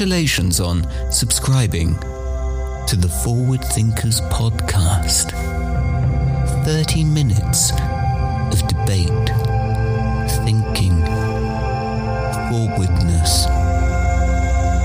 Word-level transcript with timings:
Congratulations 0.00 0.60
on 0.60 1.12
subscribing 1.12 1.94
to 2.86 2.96
the 2.96 3.06
Forward 3.22 3.62
Thinkers 3.62 4.22
podcast. 4.32 5.30
30 6.64 7.04
minutes 7.04 7.72
of 8.50 8.66
debate, 8.66 9.28
thinking, 10.40 10.96
forwardness, 12.48 13.44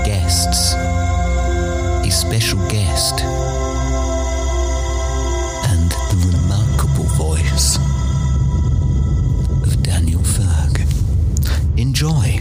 guests, 0.04 0.74
a 0.74 2.10
special 2.10 2.58
guest, 2.68 3.22
and 5.72 5.90
the 6.12 6.18
remarkable 6.30 7.08
voice 7.16 7.76
of 9.66 9.82
Daniel 9.82 10.20
Ferg. 10.20 10.84
Enjoy. 11.78 12.35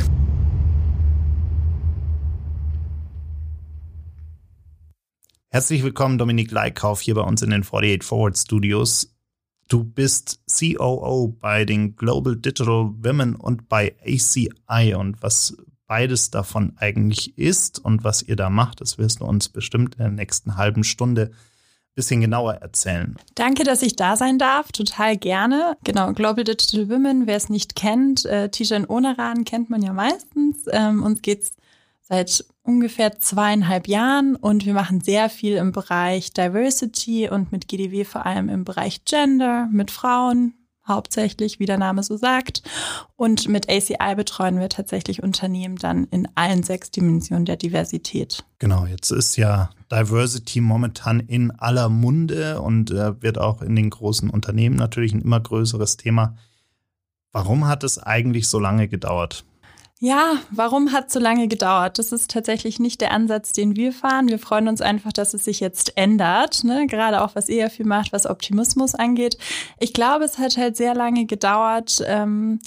Herzlich 5.56 5.84
willkommen, 5.84 6.18
Dominik 6.18 6.52
Leikauf, 6.52 7.00
hier 7.00 7.16
bei 7.16 7.22
uns 7.22 7.42
in 7.42 7.50
den 7.50 7.62
48 7.62 8.04
Forward 8.04 8.38
Studios. 8.38 9.16
Du 9.70 9.86
bist 9.86 10.42
COO 10.52 11.30
bei 11.30 11.64
den 11.64 11.96
Global 11.96 12.36
Digital 12.36 12.92
Women 13.02 13.38
und 13.38 13.70
bei 13.70 13.96
ACI 14.06 14.96
und 14.96 15.24
was 15.24 15.56
beides 15.88 16.30
davon 16.30 16.74
eigentlich 16.76 17.38
ist 17.38 17.80
und 17.80 18.04
was 18.04 18.22
ihr 18.22 18.36
da 18.36 18.50
macht, 18.50 18.82
das 18.82 18.98
wirst 18.98 19.22
du 19.22 19.26
uns 19.26 19.48
bestimmt 19.48 19.96
in 19.96 20.00
der 20.00 20.12
nächsten 20.12 20.58
halben 20.58 20.84
Stunde 20.84 21.32
ein 21.32 21.96
bisschen 21.96 22.20
genauer 22.20 22.56
erzählen. 22.56 23.16
Danke, 23.36 23.64
dass 23.64 23.82
ich 23.82 23.96
da 23.96 24.18
sein 24.18 24.38
darf. 24.38 24.74
Total 24.74 25.16
gerne. 25.16 25.78
Genau, 25.86 26.12
Global 26.12 26.44
Digital 26.44 26.90
Women, 26.90 27.28
wer 27.28 27.38
es 27.38 27.48
nicht 27.48 27.78
kennt, 27.78 28.26
äh, 28.26 28.50
Tijan 28.50 28.86
Onaran 28.86 29.46
kennt 29.46 29.70
man 29.70 29.82
ja 29.82 29.94
meistens. 29.94 30.66
Ähm, 30.70 31.02
uns 31.02 31.22
geht's 31.22 31.54
seit 32.02 32.44
ungefähr 32.66 33.20
zweieinhalb 33.20 33.88
Jahren 33.88 34.36
und 34.36 34.66
wir 34.66 34.74
machen 34.74 35.02
sehr 35.02 35.30
viel 35.30 35.56
im 35.56 35.72
Bereich 35.72 36.34
Diversity 36.34 37.30
und 37.30 37.52
mit 37.52 37.68
GDW 37.68 38.04
vor 38.04 38.26
allem 38.26 38.50
im 38.50 38.66
Bereich 38.66 39.06
Gender, 39.06 39.68
mit 39.72 39.92
Frauen 39.92 40.54
hauptsächlich, 40.88 41.60
wie 41.60 41.66
der 41.66 41.78
Name 41.78 42.04
so 42.04 42.18
sagt. 42.18 42.62
Und 43.16 43.48
mit 43.48 43.70
ACI 43.70 44.16
betreuen 44.16 44.60
wir 44.60 44.70
tatsächlich 44.70 45.24
Unternehmen 45.24 45.78
dann 45.78 46.06
in 46.06 46.28
allen 46.36 46.64
sechs 46.64 46.92
Dimensionen 46.92 47.46
der 47.46 47.58
Diversität. 47.58 48.46
Genau, 48.60 48.86
jetzt 48.86 49.12
ist 49.12 49.36
ja 49.36 49.70
Diversity 49.92 50.62
momentan 50.62 51.20
in 51.20 51.52
aller 51.52 51.90
Munde 51.90 52.62
und 52.62 52.92
äh, 52.92 53.22
wird 53.22 53.38
auch 53.40 53.62
in 53.62 53.76
den 53.76 53.90
großen 53.90 54.30
Unternehmen 54.30 54.76
natürlich 54.76 55.14
ein 55.14 55.22
immer 55.22 55.40
größeres 55.40 55.98
Thema. 55.98 56.36
Warum 57.32 57.68
hat 57.68 57.84
es 57.84 57.98
eigentlich 57.98 58.48
so 58.48 58.60
lange 58.60 58.88
gedauert? 58.88 59.44
Ja, 60.02 60.38
warum 60.52 60.92
hat 60.92 61.08
es 61.08 61.14
so 61.14 61.20
lange 61.20 61.48
gedauert? 61.48 62.00
Das 62.00 62.12
ist 62.12 62.30
tatsächlich 62.30 62.80
nicht 62.80 63.00
der 63.00 63.12
Ansatz, 63.12 63.54
den 63.54 63.78
wir 63.78 63.94
fahren. 63.94 64.28
Wir 64.28 64.40
freuen 64.40 64.68
uns 64.68 64.82
einfach, 64.82 65.14
dass 65.14 65.34
es 65.34 65.46
sich 65.46 65.62
jetzt 65.62 65.98
ändert, 65.98 66.66
ne? 66.66 66.86
gerade 66.86 67.22
auch 67.22 67.36
was 67.36 67.48
ihr 67.48 67.70
viel 67.70 67.86
macht, 67.86 68.12
was 68.12 68.26
Optimismus 68.26 68.94
angeht. 68.94 69.38
Ich 69.80 69.94
glaube, 69.94 70.26
es 70.26 70.38
hat 70.38 70.58
halt 70.58 70.76
sehr 70.76 70.96
lange 70.96 71.26
gedauert, 71.26 72.04
ähm, 72.06 72.60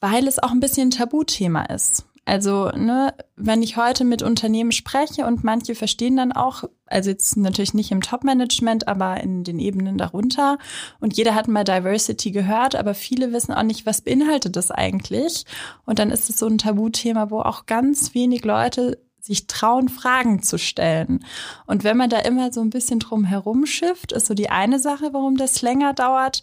weil 0.00 0.28
es 0.28 0.38
auch 0.38 0.50
ein 0.50 0.60
bisschen 0.60 0.88
ein 0.88 0.90
Tabuthema 0.90 1.64
ist. 1.64 2.04
Also, 2.24 2.68
ne, 2.70 3.14
wenn 3.34 3.62
ich 3.62 3.76
heute 3.76 4.04
mit 4.04 4.22
Unternehmen 4.22 4.70
spreche 4.70 5.26
und 5.26 5.42
manche 5.42 5.74
verstehen 5.74 6.16
dann 6.16 6.30
auch, 6.30 6.64
also 6.86 7.10
jetzt 7.10 7.36
natürlich 7.36 7.74
nicht 7.74 7.90
im 7.90 8.00
Top-Management, 8.00 8.86
aber 8.86 9.20
in 9.20 9.42
den 9.42 9.58
Ebenen 9.58 9.98
darunter. 9.98 10.58
Und 11.00 11.16
jeder 11.16 11.34
hat 11.34 11.48
mal 11.48 11.64
Diversity 11.64 12.30
gehört, 12.30 12.76
aber 12.76 12.94
viele 12.94 13.32
wissen 13.32 13.52
auch 13.52 13.64
nicht, 13.64 13.86
was 13.86 14.02
beinhaltet 14.02 14.54
das 14.54 14.70
eigentlich. 14.70 15.46
Und 15.84 15.98
dann 15.98 16.10
ist 16.10 16.30
es 16.30 16.38
so 16.38 16.46
ein 16.46 16.58
Tabuthema, 16.58 17.30
wo 17.30 17.40
auch 17.40 17.66
ganz 17.66 18.14
wenig 18.14 18.44
Leute 18.44 18.98
sich 19.20 19.46
trauen, 19.46 19.88
Fragen 19.88 20.42
zu 20.42 20.58
stellen. 20.58 21.24
Und 21.66 21.84
wenn 21.84 21.96
man 21.96 22.10
da 22.10 22.18
immer 22.18 22.52
so 22.52 22.60
ein 22.60 22.70
bisschen 22.70 22.98
drum 22.98 23.24
herum 23.24 23.66
schifft, 23.66 24.12
ist 24.12 24.26
so 24.26 24.34
die 24.34 24.50
eine 24.50 24.78
Sache, 24.78 25.10
warum 25.12 25.36
das 25.36 25.62
länger 25.62 25.92
dauert. 25.92 26.42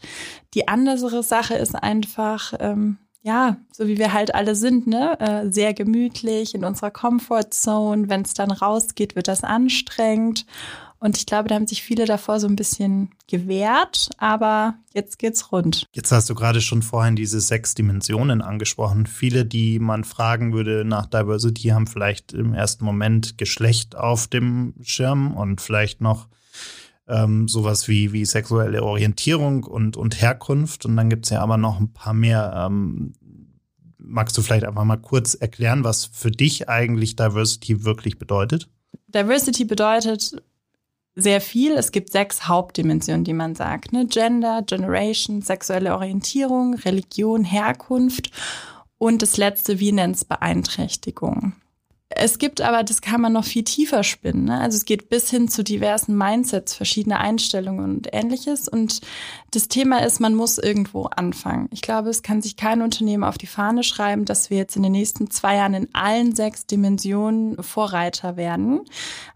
Die 0.53 0.67
andere 0.67 1.23
Sache 1.23 1.55
ist 1.55 1.75
einfach, 1.75 2.53
ähm, 2.59 2.97
ja, 3.21 3.57
so 3.71 3.87
wie 3.87 3.97
wir 3.97 4.13
halt 4.13 4.33
alle 4.33 4.55
sind, 4.55 4.87
ne, 4.87 5.19
äh, 5.19 5.51
sehr 5.51 5.73
gemütlich 5.73 6.55
in 6.55 6.63
unserer 6.63 6.91
Comfortzone. 6.91 8.09
Wenn 8.09 8.21
es 8.21 8.33
dann 8.33 8.51
rausgeht, 8.51 9.15
wird 9.15 9.27
das 9.27 9.43
anstrengend. 9.43 10.45
Und 11.01 11.17
ich 11.17 11.25
glaube, 11.25 11.47
da 11.47 11.55
haben 11.55 11.67
sich 11.67 11.81
viele 11.81 12.05
davor 12.05 12.41
so 12.41 12.47
ein 12.47 12.57
bisschen 12.57 13.11
gewehrt, 13.27 14.09
aber 14.17 14.75
jetzt 14.93 15.17
geht's 15.17 15.51
rund. 15.51 15.85
Jetzt 15.93 16.11
hast 16.11 16.29
du 16.29 16.35
gerade 16.35 16.59
schon 16.59 16.81
vorhin 16.81 17.15
diese 17.15 17.39
sechs 17.39 17.73
Dimensionen 17.73 18.41
angesprochen. 18.41 19.05
Viele, 19.05 19.45
die 19.45 19.79
man 19.79 20.03
fragen 20.03 20.51
würde 20.51 20.83
nach 20.83 21.05
Diversity, 21.05 21.69
haben 21.69 21.87
vielleicht 21.87 22.33
im 22.33 22.53
ersten 22.53 22.83
Moment 22.83 23.37
Geschlecht 23.37 23.95
auf 23.95 24.27
dem 24.27 24.73
Schirm 24.81 25.35
und 25.37 25.61
vielleicht 25.61 26.01
noch 26.01 26.27
ähm, 27.09 27.47
sowas 27.47 27.87
wie, 27.87 28.13
wie 28.13 28.25
sexuelle 28.25 28.83
Orientierung 28.83 29.63
und, 29.63 29.97
und 29.97 30.21
Herkunft. 30.21 30.85
Und 30.85 30.95
dann 30.95 31.09
gibt's 31.09 31.29
ja 31.29 31.41
aber 31.41 31.57
noch 31.57 31.79
ein 31.79 31.93
paar 31.93 32.13
mehr. 32.13 32.53
Ähm, 32.55 33.13
magst 33.97 34.37
du 34.37 34.41
vielleicht 34.41 34.65
einfach 34.65 34.85
mal 34.85 34.97
kurz 34.97 35.33
erklären, 35.33 35.83
was 35.83 36.05
für 36.05 36.31
dich 36.31 36.69
eigentlich 36.69 37.15
Diversity 37.15 37.83
wirklich 37.83 38.17
bedeutet? 38.17 38.69
Diversity 39.07 39.65
bedeutet 39.65 40.41
sehr 41.15 41.41
viel. 41.41 41.73
Es 41.73 41.91
gibt 41.91 42.11
sechs 42.11 42.47
Hauptdimensionen, 42.47 43.23
die 43.23 43.33
man 43.33 43.55
sagt. 43.55 43.91
Ne? 43.91 44.07
Gender, 44.07 44.61
Generation, 44.65 45.41
sexuelle 45.41 45.93
Orientierung, 45.93 46.75
Religion, 46.75 47.43
Herkunft 47.43 48.31
und 48.97 49.21
das 49.21 49.37
letzte, 49.37 49.79
wie 49.79 49.91
nennt 49.91 50.15
es 50.15 50.25
Beeinträchtigung. 50.25 51.53
Es 52.11 52.39
gibt 52.39 52.59
aber, 52.61 52.83
das 52.83 53.01
kann 53.01 53.21
man 53.21 53.33
noch 53.33 53.45
viel 53.45 53.63
tiefer 53.63 54.03
spinnen. 54.03 54.45
Ne? 54.45 54.59
Also 54.59 54.77
es 54.77 54.85
geht 54.85 55.09
bis 55.09 55.29
hin 55.29 55.47
zu 55.47 55.63
diversen 55.63 56.17
Mindsets, 56.17 56.73
verschiedene 56.73 57.19
Einstellungen 57.19 57.97
und 57.97 58.09
ähnliches. 58.11 58.67
Und 58.67 59.01
das 59.51 59.67
Thema 59.67 60.03
ist, 60.03 60.19
man 60.19 60.33
muss 60.33 60.57
irgendwo 60.57 61.03
anfangen. 61.03 61.69
Ich 61.71 61.81
glaube, 61.81 62.09
es 62.09 62.23
kann 62.23 62.41
sich 62.41 62.57
kein 62.57 62.81
Unternehmen 62.81 63.23
auf 63.23 63.37
die 63.37 63.45
Fahne 63.45 63.83
schreiben, 63.83 64.25
dass 64.25 64.49
wir 64.49 64.57
jetzt 64.57 64.75
in 64.75 64.81
den 64.81 64.91
nächsten 64.91 65.29
zwei 65.29 65.57
Jahren 65.57 65.75
in 65.75 65.87
allen 65.93 66.35
sechs 66.35 66.65
Dimensionen 66.65 67.61
Vorreiter 67.61 68.37
werden. 68.37 68.81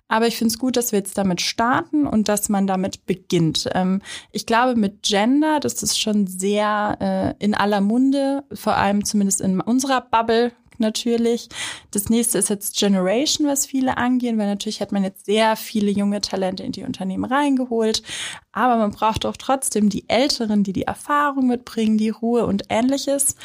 Aber 0.08 0.28
ich 0.28 0.38
finde 0.38 0.52
es 0.52 0.60
gut, 0.60 0.76
dass 0.76 0.92
wir 0.92 1.00
jetzt 1.00 1.18
damit 1.18 1.42
starten 1.42 2.06
und 2.06 2.28
dass 2.28 2.50
man 2.50 2.68
damit 2.68 3.06
beginnt. 3.06 3.70
Ähm, 3.74 4.02
ich 4.32 4.46
glaube, 4.46 4.76
mit 4.76 5.04
Gender, 5.04 5.60
das 5.60 5.82
ist 5.82 6.00
schon 6.00 6.28
sehr 6.28 7.36
äh, 7.40 7.44
in 7.44 7.56
aller 7.56 7.82
Munde, 7.82 8.44
vor 8.54 8.78
allem 8.78 9.06
zumindest 9.06 9.42
in 9.42 9.60
unserer 9.60 10.02
Bubble, 10.02 10.52
natürlich. 10.84 11.50
Das 11.90 12.10
nächste 12.10 12.38
ist 12.38 12.50
jetzt 12.50 12.78
Generation, 12.78 13.48
was 13.48 13.66
viele 13.66 13.98
angehen, 13.98 14.38
weil 14.38 14.46
natürlich 14.46 14.82
hat 14.82 14.92
man 14.92 15.04
jetzt 15.04 15.26
sehr 15.26 15.56
viele 15.56 15.90
junge 15.90 16.22
Talente 16.22 16.62
in 16.62 16.72
die 16.72 16.84
Unternehmen 16.84 17.26
reingeholt. 17.26 18.04
Aber 18.52 18.78
man 18.78 18.92
braucht 18.92 19.26
auch 19.26 19.38
trotzdem 19.38 19.90
die 19.90 20.08
Älteren, 20.08 20.64
die 20.64 20.74
die 20.74 20.84
Erfahrung 20.84 21.48
mitbringen, 21.48 21.98
die 21.98 22.10
Ruhe 22.10 22.46
und 22.46 22.66
ähnliches. 22.70 23.36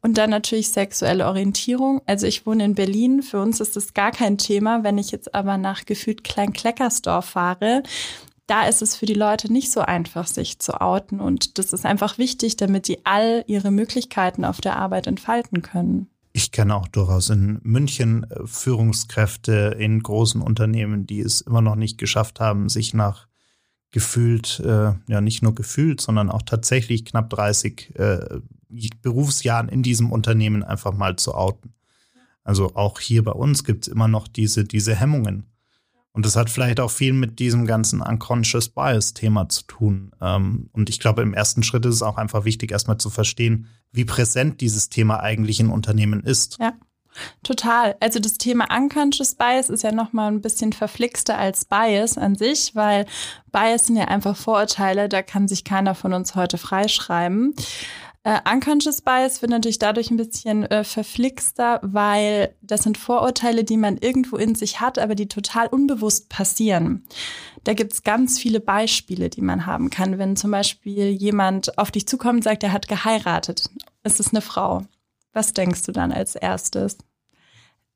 Und 0.00 0.18
dann 0.18 0.30
natürlich 0.30 0.70
sexuelle 0.70 1.26
Orientierung. 1.26 2.00
Also 2.06 2.26
ich 2.26 2.46
wohne 2.46 2.64
in 2.64 2.74
Berlin. 2.74 3.22
Für 3.22 3.40
uns 3.40 3.60
ist 3.60 3.76
das 3.76 3.94
gar 3.94 4.10
kein 4.10 4.38
Thema. 4.38 4.84
Wenn 4.84 4.98
ich 4.98 5.10
jetzt 5.10 5.34
aber 5.34 5.56
nach 5.56 5.86
gefühlt 5.86 6.24
Klein-Kleckersdorf 6.24 7.24
fahre, 7.24 7.82
da 8.46 8.66
ist 8.66 8.82
es 8.82 8.96
für 8.96 9.06
die 9.06 9.14
Leute 9.14 9.50
nicht 9.52 9.72
so 9.72 9.80
einfach, 9.80 10.26
sich 10.26 10.58
zu 10.58 10.80
outen. 10.80 11.20
Und 11.20 11.58
das 11.58 11.72
ist 11.72 11.86
einfach 11.86 12.18
wichtig, 12.18 12.56
damit 12.56 12.86
sie 12.86 12.98
all 13.04 13.44
ihre 13.46 13.70
Möglichkeiten 13.70 14.44
auf 14.44 14.60
der 14.60 14.76
Arbeit 14.76 15.06
entfalten 15.06 15.62
können. 15.62 16.08
Ich 16.36 16.50
kenne 16.50 16.74
auch 16.74 16.88
durchaus 16.88 17.30
in 17.30 17.60
München 17.62 18.28
äh, 18.28 18.44
Führungskräfte 18.44 19.76
in 19.78 20.02
großen 20.02 20.42
Unternehmen, 20.42 21.06
die 21.06 21.20
es 21.20 21.40
immer 21.40 21.62
noch 21.62 21.76
nicht 21.76 21.96
geschafft 21.96 22.40
haben, 22.40 22.68
sich 22.68 22.92
nach 22.92 23.28
gefühlt, 23.92 24.58
äh, 24.58 24.94
ja 25.06 25.20
nicht 25.20 25.42
nur 25.42 25.54
gefühlt, 25.54 26.00
sondern 26.00 26.30
auch 26.30 26.42
tatsächlich 26.42 27.04
knapp 27.04 27.30
30 27.30 27.94
äh, 27.94 28.40
Berufsjahren 29.00 29.68
in 29.68 29.84
diesem 29.84 30.10
Unternehmen 30.10 30.64
einfach 30.64 30.92
mal 30.92 31.14
zu 31.14 31.36
outen. 31.36 31.72
Also 32.42 32.74
auch 32.74 32.98
hier 32.98 33.22
bei 33.22 33.30
uns 33.30 33.62
gibt 33.62 33.86
es 33.86 33.92
immer 33.92 34.08
noch 34.08 34.26
diese, 34.26 34.64
diese 34.64 34.96
Hemmungen. 34.96 35.46
Und 36.14 36.24
das 36.24 36.36
hat 36.36 36.48
vielleicht 36.48 36.78
auch 36.78 36.92
viel 36.92 37.12
mit 37.12 37.40
diesem 37.40 37.66
ganzen 37.66 38.00
Unconscious 38.00 38.68
Bias-Thema 38.68 39.48
zu 39.48 39.64
tun. 39.64 40.12
Ähm, 40.22 40.70
und 40.72 40.88
ich 40.88 41.00
glaube, 41.00 41.22
im 41.22 41.34
ersten 41.34 41.64
Schritt 41.64 41.84
ist 41.84 41.96
es 41.96 42.02
auch 42.02 42.16
einfach 42.16 42.44
wichtig, 42.44 42.70
erstmal 42.70 42.98
zu 42.98 43.10
verstehen, 43.10 43.66
wie 43.90 44.04
präsent 44.04 44.60
dieses 44.60 44.88
Thema 44.88 45.20
eigentlich 45.20 45.58
in 45.58 45.70
Unternehmen 45.70 46.22
ist. 46.22 46.56
Ja. 46.60 46.72
Total. 47.42 47.96
Also 48.00 48.18
das 48.18 48.38
Thema 48.38 48.66
Unconscious 48.76 49.34
Bias 49.34 49.70
ist 49.70 49.82
ja 49.82 49.92
nochmal 49.92 50.32
ein 50.32 50.40
bisschen 50.40 50.72
verflixter 50.72 51.38
als 51.38 51.64
Bias 51.64 52.18
an 52.18 52.34
sich, 52.34 52.74
weil 52.74 53.06
Bias 53.52 53.86
sind 53.86 53.96
ja 53.96 54.06
einfach 54.06 54.36
Vorurteile, 54.36 55.08
da 55.08 55.22
kann 55.22 55.46
sich 55.46 55.62
keiner 55.62 55.94
von 55.94 56.12
uns 56.12 56.34
heute 56.34 56.58
freischreiben. 56.58 57.54
Äh, 58.24 58.40
Unconscious 58.50 59.02
Bias 59.02 59.42
wird 59.42 59.50
natürlich 59.50 59.78
dadurch 59.78 60.10
ein 60.10 60.16
bisschen 60.16 60.64
äh, 60.64 60.82
verflixter, 60.82 61.78
weil 61.82 62.54
das 62.62 62.82
sind 62.82 62.96
Vorurteile, 62.96 63.64
die 63.64 63.76
man 63.76 63.98
irgendwo 63.98 64.36
in 64.36 64.54
sich 64.54 64.80
hat, 64.80 64.98
aber 64.98 65.14
die 65.14 65.28
total 65.28 65.66
unbewusst 65.66 66.30
passieren. 66.30 67.04
Da 67.64 67.74
gibt's 67.74 68.02
ganz 68.02 68.38
viele 68.38 68.60
Beispiele, 68.60 69.28
die 69.28 69.42
man 69.42 69.66
haben 69.66 69.90
kann. 69.90 70.18
Wenn 70.18 70.36
zum 70.36 70.50
Beispiel 70.50 71.10
jemand 71.10 71.76
auf 71.76 71.90
dich 71.90 72.08
zukommt 72.08 72.36
und 72.36 72.44
sagt, 72.44 72.62
er 72.62 72.72
hat 72.72 72.88
geheiratet, 72.88 73.68
es 74.02 74.18
ist 74.20 74.32
eine 74.32 74.40
Frau. 74.40 74.82
Was 75.34 75.52
denkst 75.52 75.82
du 75.82 75.92
dann 75.92 76.10
als 76.10 76.34
erstes? 76.34 76.96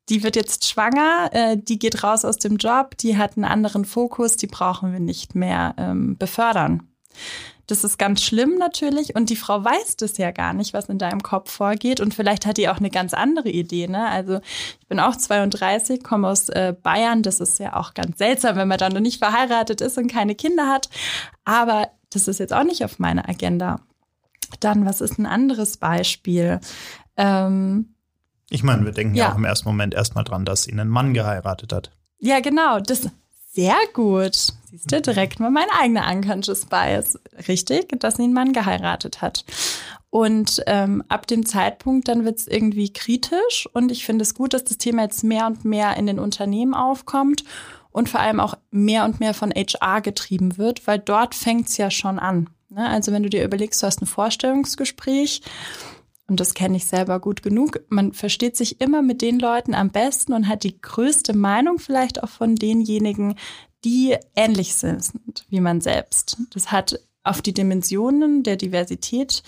Die 0.09 0.21
wird 0.21 0.35
jetzt 0.35 0.67
schwanger, 0.67 1.29
äh, 1.31 1.57
die 1.57 1.79
geht 1.79 2.03
raus 2.03 2.23
aus 2.23 2.37
dem 2.37 2.57
Job, 2.57 2.97
die 2.97 3.17
hat 3.17 3.35
einen 3.35 3.45
anderen 3.45 3.85
Fokus, 3.85 4.37
die 4.37 4.47
brauchen 4.47 4.91
wir 4.91 4.99
nicht 4.99 5.33
mehr 5.33 5.73
ähm, 5.77 6.17
befördern. 6.17 6.87
Das 7.69 7.83
ist 7.83 7.99
ganz 7.99 8.23
schlimm 8.23 8.55
natürlich 8.57 9.15
und 9.15 9.29
die 9.29 9.35
Frau 9.35 9.63
weiß 9.63 9.95
das 9.97 10.17
ja 10.17 10.31
gar 10.31 10.53
nicht, 10.53 10.73
was 10.73 10.89
in 10.89 10.97
deinem 10.97 11.21
Kopf 11.21 11.51
vorgeht 11.51 11.99
und 12.01 12.15
vielleicht 12.15 12.47
hat 12.47 12.57
die 12.57 12.67
auch 12.67 12.77
eine 12.77 12.89
ganz 12.89 13.13
andere 13.13 13.49
Idee. 13.49 13.87
Ne? 13.87 14.09
Also 14.09 14.39
ich 14.79 14.87
bin 14.87 14.99
auch 14.99 15.15
32, 15.15 16.03
komme 16.03 16.27
aus 16.27 16.49
äh, 16.49 16.73
Bayern. 16.81 17.21
Das 17.21 17.39
ist 17.39 17.59
ja 17.59 17.75
auch 17.75 17.93
ganz 17.93 18.17
seltsam, 18.17 18.55
wenn 18.55 18.67
man 18.67 18.79
dann 18.79 18.93
noch 18.93 19.01
nicht 19.01 19.19
verheiratet 19.19 19.81
ist 19.81 19.99
und 19.99 20.11
keine 20.11 20.33
Kinder 20.33 20.67
hat. 20.67 20.89
Aber 21.45 21.89
das 22.11 22.27
ist 22.27 22.39
jetzt 22.39 22.53
auch 22.53 22.63
nicht 22.63 22.83
auf 22.83 22.97
meiner 22.97 23.29
Agenda. 23.29 23.81
Dann, 24.61 24.87
was 24.87 24.99
ist 24.99 25.19
ein 25.19 25.27
anderes 25.27 25.77
Beispiel? 25.77 26.59
Ähm, 27.17 27.93
ich 28.49 28.63
meine, 28.63 28.83
wir 28.83 28.93
denken 28.93 29.13
ja. 29.13 29.25
ja 29.25 29.31
auch 29.31 29.37
im 29.37 29.45
ersten 29.45 29.69
Moment 29.69 29.93
erstmal 29.93 30.23
dran, 30.23 30.43
dass 30.43 30.63
sie 30.63 30.71
einen 30.71 30.89
Mann 30.89 31.13
geheiratet 31.13 31.71
hat. 31.71 31.91
Ja, 32.17 32.39
genau. 32.39 32.79
Das, 32.79 33.09
sehr 33.51 33.77
gut. 33.93 34.53
Siehst 34.71 34.91
du, 34.91 35.01
direkt 35.01 35.39
mal 35.39 35.49
mein 35.49 35.67
eigener 35.79 36.09
Unconscious 36.11 36.65
Bias. 36.65 37.17
Richtig, 37.47 37.99
dass 37.99 38.19
einen 38.19 38.33
Mann 38.33 38.53
geheiratet 38.53 39.21
hat. 39.21 39.43
Und 40.11 40.61
ähm, 40.67 41.03
ab 41.07 41.27
dem 41.27 41.45
Zeitpunkt, 41.45 42.07
dann 42.07 42.25
wird 42.25 42.39
es 42.39 42.47
irgendwie 42.47 42.91
kritisch. 42.93 43.67
Und 43.73 43.91
ich 43.91 44.05
finde 44.05 44.23
es 44.23 44.33
gut, 44.33 44.53
dass 44.53 44.63
das 44.63 44.77
Thema 44.77 45.03
jetzt 45.03 45.23
mehr 45.23 45.47
und 45.47 45.65
mehr 45.65 45.97
in 45.97 46.07
den 46.07 46.19
Unternehmen 46.19 46.73
aufkommt 46.73 47.43
und 47.91 48.09
vor 48.09 48.19
allem 48.19 48.39
auch 48.39 48.55
mehr 48.71 49.05
und 49.05 49.19
mehr 49.19 49.33
von 49.33 49.51
HR 49.51 50.01
getrieben 50.01 50.57
wird, 50.57 50.85
weil 50.87 50.99
dort 50.99 51.35
fängt 51.35 51.67
es 51.69 51.77
ja 51.77 51.91
schon 51.91 52.19
an. 52.19 52.49
Ne? 52.69 52.87
Also 52.87 53.11
wenn 53.11 53.23
du 53.23 53.29
dir 53.29 53.43
überlegst, 53.43 53.81
du 53.81 53.87
hast 53.87 54.01
ein 54.01 54.07
Vorstellungsgespräch 54.07 55.41
und 56.29 56.39
das 56.39 56.53
kenne 56.53 56.77
ich 56.77 56.85
selber 56.85 57.19
gut 57.19 57.43
genug, 57.43 57.81
man 57.89 58.13
versteht 58.13 58.55
sich 58.55 58.81
immer 58.81 59.01
mit 59.01 59.21
den 59.21 59.39
Leuten 59.39 59.73
am 59.73 59.89
besten 59.89 60.33
und 60.33 60.47
hat 60.47 60.63
die 60.63 60.79
größte 60.79 61.35
Meinung 61.35 61.79
vielleicht 61.79 62.23
auch 62.23 62.29
von 62.29 62.55
denjenigen, 62.55 63.35
die 63.83 64.15
ähnlich 64.35 64.75
sind 64.75 65.45
wie 65.49 65.61
man 65.61 65.81
selbst. 65.81 66.37
Das 66.53 66.71
hat 66.71 66.99
auf 67.29 67.41
die 67.41 67.53
Dimensionen 67.53 68.43
der 68.43 68.57
Diversität 68.57 69.43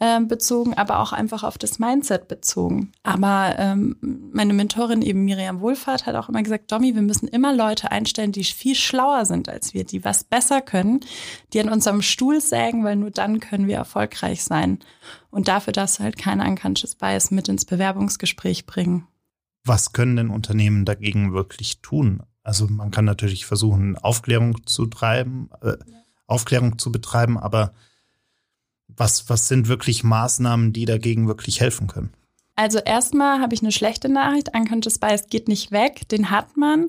äh, 0.00 0.20
bezogen, 0.20 0.74
aber 0.74 0.98
auch 1.00 1.12
einfach 1.12 1.44
auf 1.44 1.58
das 1.58 1.78
Mindset 1.78 2.28
bezogen. 2.28 2.92
Aber 3.02 3.54
ähm, 3.58 3.96
meine 4.32 4.52
Mentorin 4.52 5.02
eben 5.02 5.24
Miriam 5.24 5.60
Wohlfahrt 5.60 6.06
hat 6.06 6.16
auch 6.16 6.28
immer 6.28 6.42
gesagt, 6.42 6.72
Domi, 6.72 6.94
wir 6.94 7.02
müssen 7.02 7.28
immer 7.28 7.54
Leute 7.54 7.90
einstellen, 7.90 8.32
die 8.32 8.44
viel 8.44 8.74
schlauer 8.74 9.24
sind 9.24 9.48
als 9.48 9.74
wir, 9.74 9.84
die 9.84 10.04
was 10.04 10.24
besser 10.24 10.60
können, 10.60 11.00
die 11.52 11.60
an 11.60 11.68
unserem 11.68 12.02
Stuhl 12.02 12.40
sägen, 12.40 12.84
weil 12.84 12.96
nur 12.96 13.10
dann 13.10 13.40
können 13.40 13.68
wir 13.68 13.76
erfolgreich 13.76 14.42
sein. 14.42 14.80
Und 15.30 15.48
dafür 15.48 15.72
darfst 15.72 15.98
du 15.98 16.02
halt 16.02 16.18
kein 16.18 16.40
Unconscious 16.40 16.96
Bias 16.96 17.30
mit 17.30 17.48
ins 17.48 17.64
Bewerbungsgespräch 17.64 18.66
bringen. 18.66 19.06
Was 19.64 19.92
können 19.92 20.16
denn 20.16 20.30
Unternehmen 20.30 20.84
dagegen 20.84 21.32
wirklich 21.32 21.80
tun? 21.80 22.22
Also 22.42 22.66
man 22.66 22.90
kann 22.90 23.04
natürlich 23.04 23.44
versuchen, 23.46 23.96
Aufklärung 23.98 24.66
zu 24.66 24.86
treiben, 24.86 25.50
äh, 25.60 25.76
Aufklärung 26.30 26.78
zu 26.78 26.92
betreiben, 26.92 27.38
aber 27.38 27.72
was, 28.88 29.28
was 29.28 29.48
sind 29.48 29.68
wirklich 29.68 30.04
Maßnahmen, 30.04 30.72
die 30.72 30.84
dagegen 30.84 31.28
wirklich 31.28 31.60
helfen 31.60 31.86
können? 31.86 32.12
Also 32.56 32.78
erstmal 32.78 33.40
habe 33.40 33.54
ich 33.54 33.62
eine 33.62 33.72
schlechte 33.72 34.10
Nachricht. 34.10 34.54
Unconscious 34.54 34.98
Bias 34.98 35.28
geht 35.28 35.48
nicht 35.48 35.72
weg, 35.72 36.06
den 36.10 36.28
hat 36.28 36.58
man, 36.58 36.88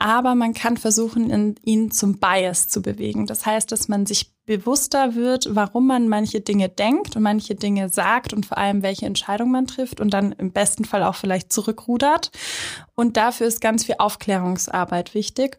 aber 0.00 0.34
man 0.34 0.52
kann 0.52 0.76
versuchen, 0.76 1.56
ihn 1.62 1.92
zum 1.92 2.18
Bias 2.18 2.66
zu 2.66 2.82
bewegen. 2.82 3.26
Das 3.26 3.46
heißt, 3.46 3.70
dass 3.70 3.86
man 3.86 4.04
sich 4.04 4.32
bewusster 4.46 5.14
wird, 5.14 5.54
warum 5.54 5.86
man 5.86 6.08
manche 6.08 6.40
Dinge 6.40 6.68
denkt 6.68 7.14
und 7.14 7.22
manche 7.22 7.54
Dinge 7.54 7.88
sagt 7.88 8.32
und 8.32 8.46
vor 8.46 8.58
allem, 8.58 8.82
welche 8.82 9.06
Entscheidung 9.06 9.52
man 9.52 9.68
trifft 9.68 10.00
und 10.00 10.10
dann 10.10 10.32
im 10.32 10.50
besten 10.50 10.84
Fall 10.84 11.04
auch 11.04 11.14
vielleicht 11.14 11.52
zurückrudert. 11.52 12.32
Und 12.96 13.16
dafür 13.16 13.46
ist 13.46 13.60
ganz 13.60 13.84
viel 13.84 13.94
Aufklärungsarbeit 13.98 15.14
wichtig. 15.14 15.58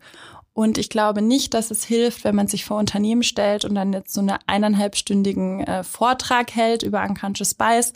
Und 0.55 0.77
ich 0.77 0.89
glaube 0.89 1.23
nicht, 1.23 1.55
dass 1.55 1.71
es 1.71 1.83
hilft, 1.83 2.23
wenn 2.23 2.35
man 2.35 2.47
sich 2.47 2.63
vor 2.63 2.77
Unternehmen 2.77 3.23
stellt 3.23 3.65
und 3.65 3.73
dann 3.73 3.91
jetzt 3.91 4.13
so 4.13 4.21
einen 4.21 4.37
eineinhalbstündigen 4.45 5.61
äh, 5.61 5.83
Vortrag 5.83 6.51
hält 6.51 6.83
über 6.83 7.03
Unconscious 7.03 7.55
Bias. 7.55 7.93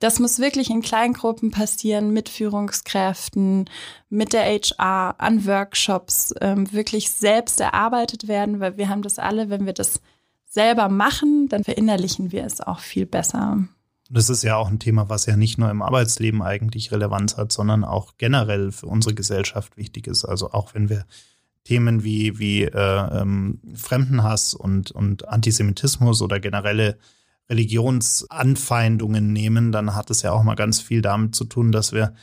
Das 0.00 0.18
muss 0.18 0.40
wirklich 0.40 0.70
in 0.70 0.82
Kleingruppen 0.82 1.52
passieren, 1.52 2.12
mit 2.12 2.28
Führungskräften, 2.28 3.70
mit 4.08 4.32
der 4.32 4.42
HR, 4.42 5.14
an 5.18 5.46
Workshops, 5.46 6.34
ähm, 6.40 6.72
wirklich 6.72 7.12
selbst 7.12 7.60
erarbeitet 7.60 8.26
werden, 8.26 8.58
weil 8.58 8.76
wir 8.76 8.88
haben 8.88 9.02
das 9.02 9.20
alle, 9.20 9.48
wenn 9.48 9.66
wir 9.66 9.74
das 9.74 10.00
selber 10.46 10.88
machen, 10.88 11.48
dann 11.48 11.62
verinnerlichen 11.62 12.32
wir 12.32 12.44
es 12.44 12.60
auch 12.60 12.80
viel 12.80 13.06
besser. 13.06 13.58
Das 14.12 14.28
ist 14.28 14.42
ja 14.42 14.56
auch 14.56 14.68
ein 14.68 14.80
Thema, 14.80 15.08
was 15.08 15.26
ja 15.26 15.36
nicht 15.36 15.58
nur 15.58 15.70
im 15.70 15.82
Arbeitsleben 15.82 16.42
eigentlich 16.42 16.90
Relevanz 16.90 17.36
hat, 17.36 17.52
sondern 17.52 17.84
auch 17.84 18.14
generell 18.18 18.72
für 18.72 18.86
unsere 18.86 19.14
Gesellschaft 19.14 19.76
wichtig 19.76 20.08
ist. 20.08 20.24
Also 20.24 20.50
auch 20.50 20.74
wenn 20.74 20.88
wir 20.88 21.04
Themen 21.64 22.04
wie, 22.04 22.38
wie 22.38 22.62
äh, 22.62 23.20
ähm, 23.20 23.60
Fremdenhass 23.74 24.54
und, 24.54 24.90
und 24.90 25.28
Antisemitismus 25.28 26.22
oder 26.22 26.40
generelle 26.40 26.98
Religionsanfeindungen 27.48 29.32
nehmen, 29.32 29.72
dann 29.72 29.94
hat 29.94 30.10
es 30.10 30.22
ja 30.22 30.32
auch 30.32 30.42
mal 30.42 30.54
ganz 30.54 30.80
viel 30.80 31.02
damit 31.02 31.34
zu 31.34 31.44
tun, 31.44 31.72
dass 31.72 31.92
wir 31.92 32.14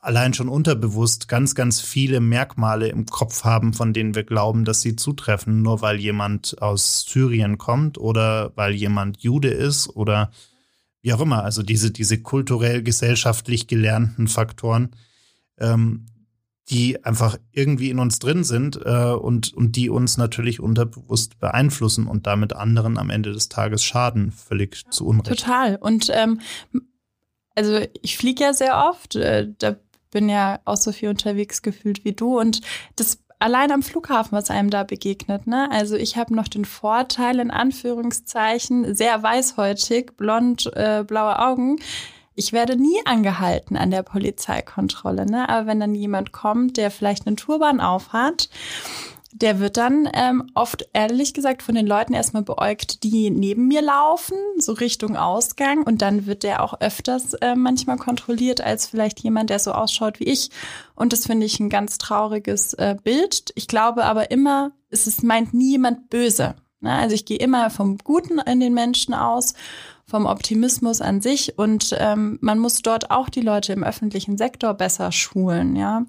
allein 0.00 0.34
schon 0.34 0.48
unterbewusst 0.48 1.28
ganz, 1.28 1.54
ganz 1.54 1.80
viele 1.80 2.20
Merkmale 2.20 2.88
im 2.88 3.06
Kopf 3.06 3.44
haben, 3.44 3.72
von 3.72 3.92
denen 3.92 4.14
wir 4.14 4.24
glauben, 4.24 4.64
dass 4.64 4.82
sie 4.82 4.96
zutreffen, 4.96 5.62
nur 5.62 5.80
weil 5.82 5.98
jemand 5.98 6.60
aus 6.60 7.06
Syrien 7.08 7.58
kommt 7.58 7.98
oder 7.98 8.52
weil 8.56 8.74
jemand 8.74 9.22
Jude 9.22 9.48
ist 9.48 9.88
oder 9.88 10.30
wie 11.02 11.12
auch 11.12 11.20
immer. 11.20 11.44
Also 11.44 11.62
diese, 11.62 11.90
diese 11.90 12.20
kulturell, 12.20 12.82
gesellschaftlich 12.82 13.66
gelernten 13.66 14.28
Faktoren, 14.28 14.90
ähm, 15.58 16.06
die 16.70 17.04
einfach 17.04 17.36
irgendwie 17.52 17.90
in 17.90 17.98
uns 17.98 18.20
drin 18.20 18.44
sind 18.44 18.80
äh, 18.84 19.12
und, 19.12 19.52
und 19.54 19.74
die 19.74 19.90
uns 19.90 20.16
natürlich 20.16 20.60
unterbewusst 20.60 21.38
beeinflussen 21.40 22.06
und 22.06 22.26
damit 22.26 22.54
anderen 22.54 22.96
am 22.96 23.10
Ende 23.10 23.32
des 23.32 23.48
Tages 23.48 23.82
schaden, 23.82 24.30
völlig 24.30 24.84
zu 24.90 25.06
Unrecht. 25.06 25.40
Total. 25.40 25.76
Und 25.76 26.10
ähm, 26.14 26.40
also 27.56 27.80
ich 28.02 28.16
fliege 28.16 28.44
ja 28.44 28.52
sehr 28.52 28.88
oft, 28.88 29.16
äh, 29.16 29.48
da 29.58 29.76
bin 30.12 30.28
ja 30.28 30.60
auch 30.64 30.76
so 30.76 30.92
viel 30.92 31.08
unterwegs 31.08 31.62
gefühlt 31.62 32.04
wie 32.04 32.12
du 32.12 32.38
und 32.38 32.60
das 32.96 33.18
allein 33.40 33.72
am 33.72 33.82
Flughafen, 33.82 34.32
was 34.32 34.50
einem 34.50 34.70
da 34.70 34.84
begegnet. 34.84 35.46
Ne? 35.46 35.68
Also 35.72 35.96
ich 35.96 36.16
habe 36.16 36.34
noch 36.34 36.46
den 36.46 36.64
Vorteil, 36.64 37.40
in 37.40 37.50
Anführungszeichen, 37.50 38.94
sehr 38.94 39.22
weißhäutig, 39.22 40.12
blond, 40.16 40.70
äh, 40.76 41.04
blaue 41.04 41.38
Augen 41.38 41.78
ich 42.40 42.54
werde 42.54 42.74
nie 42.74 43.04
angehalten 43.04 43.76
an 43.76 43.90
der 43.90 44.02
Polizeikontrolle, 44.02 45.26
ne? 45.26 45.46
Aber 45.50 45.66
wenn 45.66 45.78
dann 45.78 45.94
jemand 45.94 46.32
kommt, 46.32 46.78
der 46.78 46.90
vielleicht 46.90 47.26
einen 47.26 47.36
Turban 47.36 47.82
aufhat, 47.82 48.48
der 49.32 49.60
wird 49.60 49.76
dann 49.76 50.08
ähm, 50.14 50.50
oft 50.54 50.88
ehrlich 50.94 51.34
gesagt 51.34 51.62
von 51.62 51.74
den 51.74 51.86
Leuten 51.86 52.14
erstmal 52.14 52.42
beäugt, 52.42 53.04
die 53.04 53.28
neben 53.28 53.68
mir 53.68 53.82
laufen, 53.82 54.38
so 54.56 54.72
Richtung 54.72 55.18
Ausgang. 55.18 55.82
Und 55.82 56.00
dann 56.00 56.24
wird 56.24 56.42
der 56.42 56.64
auch 56.64 56.80
öfters 56.80 57.34
äh, 57.34 57.54
manchmal 57.54 57.98
kontrolliert 57.98 58.62
als 58.62 58.86
vielleicht 58.86 59.20
jemand, 59.20 59.50
der 59.50 59.58
so 59.58 59.72
ausschaut 59.72 60.18
wie 60.18 60.24
ich. 60.24 60.48
Und 60.94 61.12
das 61.12 61.26
finde 61.26 61.44
ich 61.44 61.60
ein 61.60 61.68
ganz 61.68 61.98
trauriges 61.98 62.72
äh, 62.72 62.96
Bild. 63.04 63.52
Ich 63.54 63.68
glaube 63.68 64.04
aber 64.06 64.30
immer, 64.30 64.72
es 64.88 65.06
ist, 65.06 65.22
meint 65.22 65.52
nie 65.52 65.72
jemand 65.72 66.08
böse. 66.08 66.56
Ne? 66.80 66.90
Also 66.90 67.14
ich 67.14 67.26
gehe 67.26 67.38
immer 67.38 67.68
vom 67.68 67.98
Guten 67.98 68.38
in 68.38 68.60
den 68.60 68.72
Menschen 68.72 69.12
aus 69.12 69.52
vom 70.10 70.26
Optimismus 70.26 71.00
an 71.00 71.20
sich 71.20 71.56
und 71.56 71.94
ähm, 71.98 72.38
man 72.40 72.58
muss 72.58 72.82
dort 72.82 73.10
auch 73.10 73.28
die 73.28 73.40
Leute 73.40 73.72
im 73.72 73.84
öffentlichen 73.84 74.36
Sektor 74.36 74.74
besser 74.74 75.12
schulen, 75.12 75.76
ja. 75.76 76.04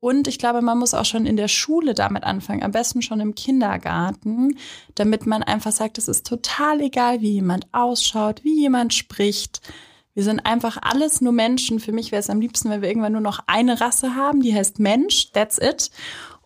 Und 0.00 0.28
ich 0.28 0.38
glaube, 0.38 0.60
man 0.60 0.78
muss 0.78 0.94
auch 0.94 1.04
schon 1.04 1.26
in 1.26 1.36
der 1.36 1.48
Schule 1.48 1.94
damit 1.94 2.24
anfangen, 2.24 2.62
am 2.62 2.70
besten 2.70 3.02
schon 3.02 3.18
im 3.20 3.34
Kindergarten, 3.34 4.56
damit 4.94 5.26
man 5.26 5.42
einfach 5.42 5.72
sagt, 5.72 5.98
es 5.98 6.06
ist 6.06 6.26
total 6.26 6.80
egal, 6.80 7.22
wie 7.22 7.32
jemand 7.32 7.66
ausschaut, 7.72 8.44
wie 8.44 8.60
jemand 8.60 8.92
spricht. 8.94 9.60
Wir 10.14 10.22
sind 10.22 10.40
einfach 10.40 10.78
alles 10.80 11.20
nur 11.20 11.32
Menschen. 11.32 11.80
Für 11.80 11.92
mich 11.92 12.12
wäre 12.12 12.20
es 12.20 12.30
am 12.30 12.40
liebsten, 12.40 12.70
wenn 12.70 12.82
wir 12.82 12.88
irgendwann 12.88 13.12
nur 13.12 13.20
noch 13.20 13.40
eine 13.46 13.80
Rasse 13.80 14.14
haben, 14.14 14.42
die 14.42 14.54
heißt 14.54 14.78
Mensch, 14.78 15.32
that's 15.32 15.58
it. 15.58 15.90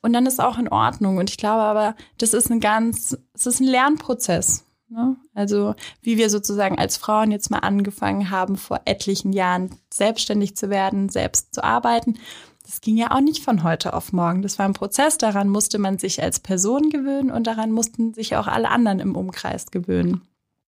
Und 0.01 0.13
dann 0.13 0.27
ist 0.27 0.41
auch 0.41 0.59
in 0.59 0.69
Ordnung. 0.69 1.19
Und 1.19 1.29
ich 1.29 1.37
glaube 1.37 1.63
aber, 1.63 1.95
das 2.19 2.35
ist 2.35 2.51
ein 2.51 2.61
ganz, 2.61 3.17
es 3.35 3.47
ist 3.47 3.61
ein 3.61 3.67
Lernprozess. 3.67 4.65
Ne? 4.91 5.17
Also 5.35 5.75
wie 6.03 6.19
wir 6.19 6.31
sozusagen 6.31 6.79
als 6.79 6.97
Frauen 6.97 7.31
jetzt 7.31 7.51
mal 7.51 7.61
angefangen 7.61 8.31
haben, 8.31 8.57
vor 8.57 8.81
etlichen 8.85 9.33
Jahren 9.33 9.71
selbstständig 9.93 10.57
zu 10.57 10.69
werden, 10.69 11.09
selbst 11.09 11.55
zu 11.55 11.63
arbeiten. 11.63 12.19
Das 12.65 12.81
ging 12.81 12.97
ja 12.97 13.13
auch 13.13 13.21
nicht 13.21 13.43
von 13.43 13.63
heute 13.63 13.95
auf 13.95 14.13
morgen. 14.13 14.43
Das 14.43 14.59
war 14.59 14.67
ein 14.67 14.75
Prozess, 14.75 15.17
daran 15.17 15.49
musste 15.49 15.79
man 15.79 15.99
sich 15.99 16.23
als 16.23 16.41
Person 16.41 16.91
gewöhnen 16.91 17.31
und 17.31 17.47
daran 17.47 17.73
mussten 17.73 18.15
sich 18.15 18.37
auch 18.37 18.47
alle 18.47 18.71
anderen 18.71 19.01
im 19.01 19.17
Umkreis 19.17 19.71
gewöhnen. 19.71 20.23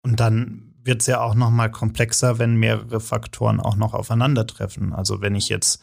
Und 0.04 0.20
dann 0.20 0.74
wird 0.84 1.02
es 1.02 1.08
ja 1.08 1.22
auch 1.22 1.36
noch 1.36 1.50
mal 1.50 1.70
komplexer, 1.70 2.40
wenn 2.40 2.56
mehrere 2.56 3.00
Faktoren 3.00 3.60
auch 3.60 3.76
noch 3.76 3.94
aufeinandertreffen. 3.94 4.94
Also 4.94 5.22
wenn 5.22 5.36
ich 5.36 5.50
jetzt, 5.50 5.82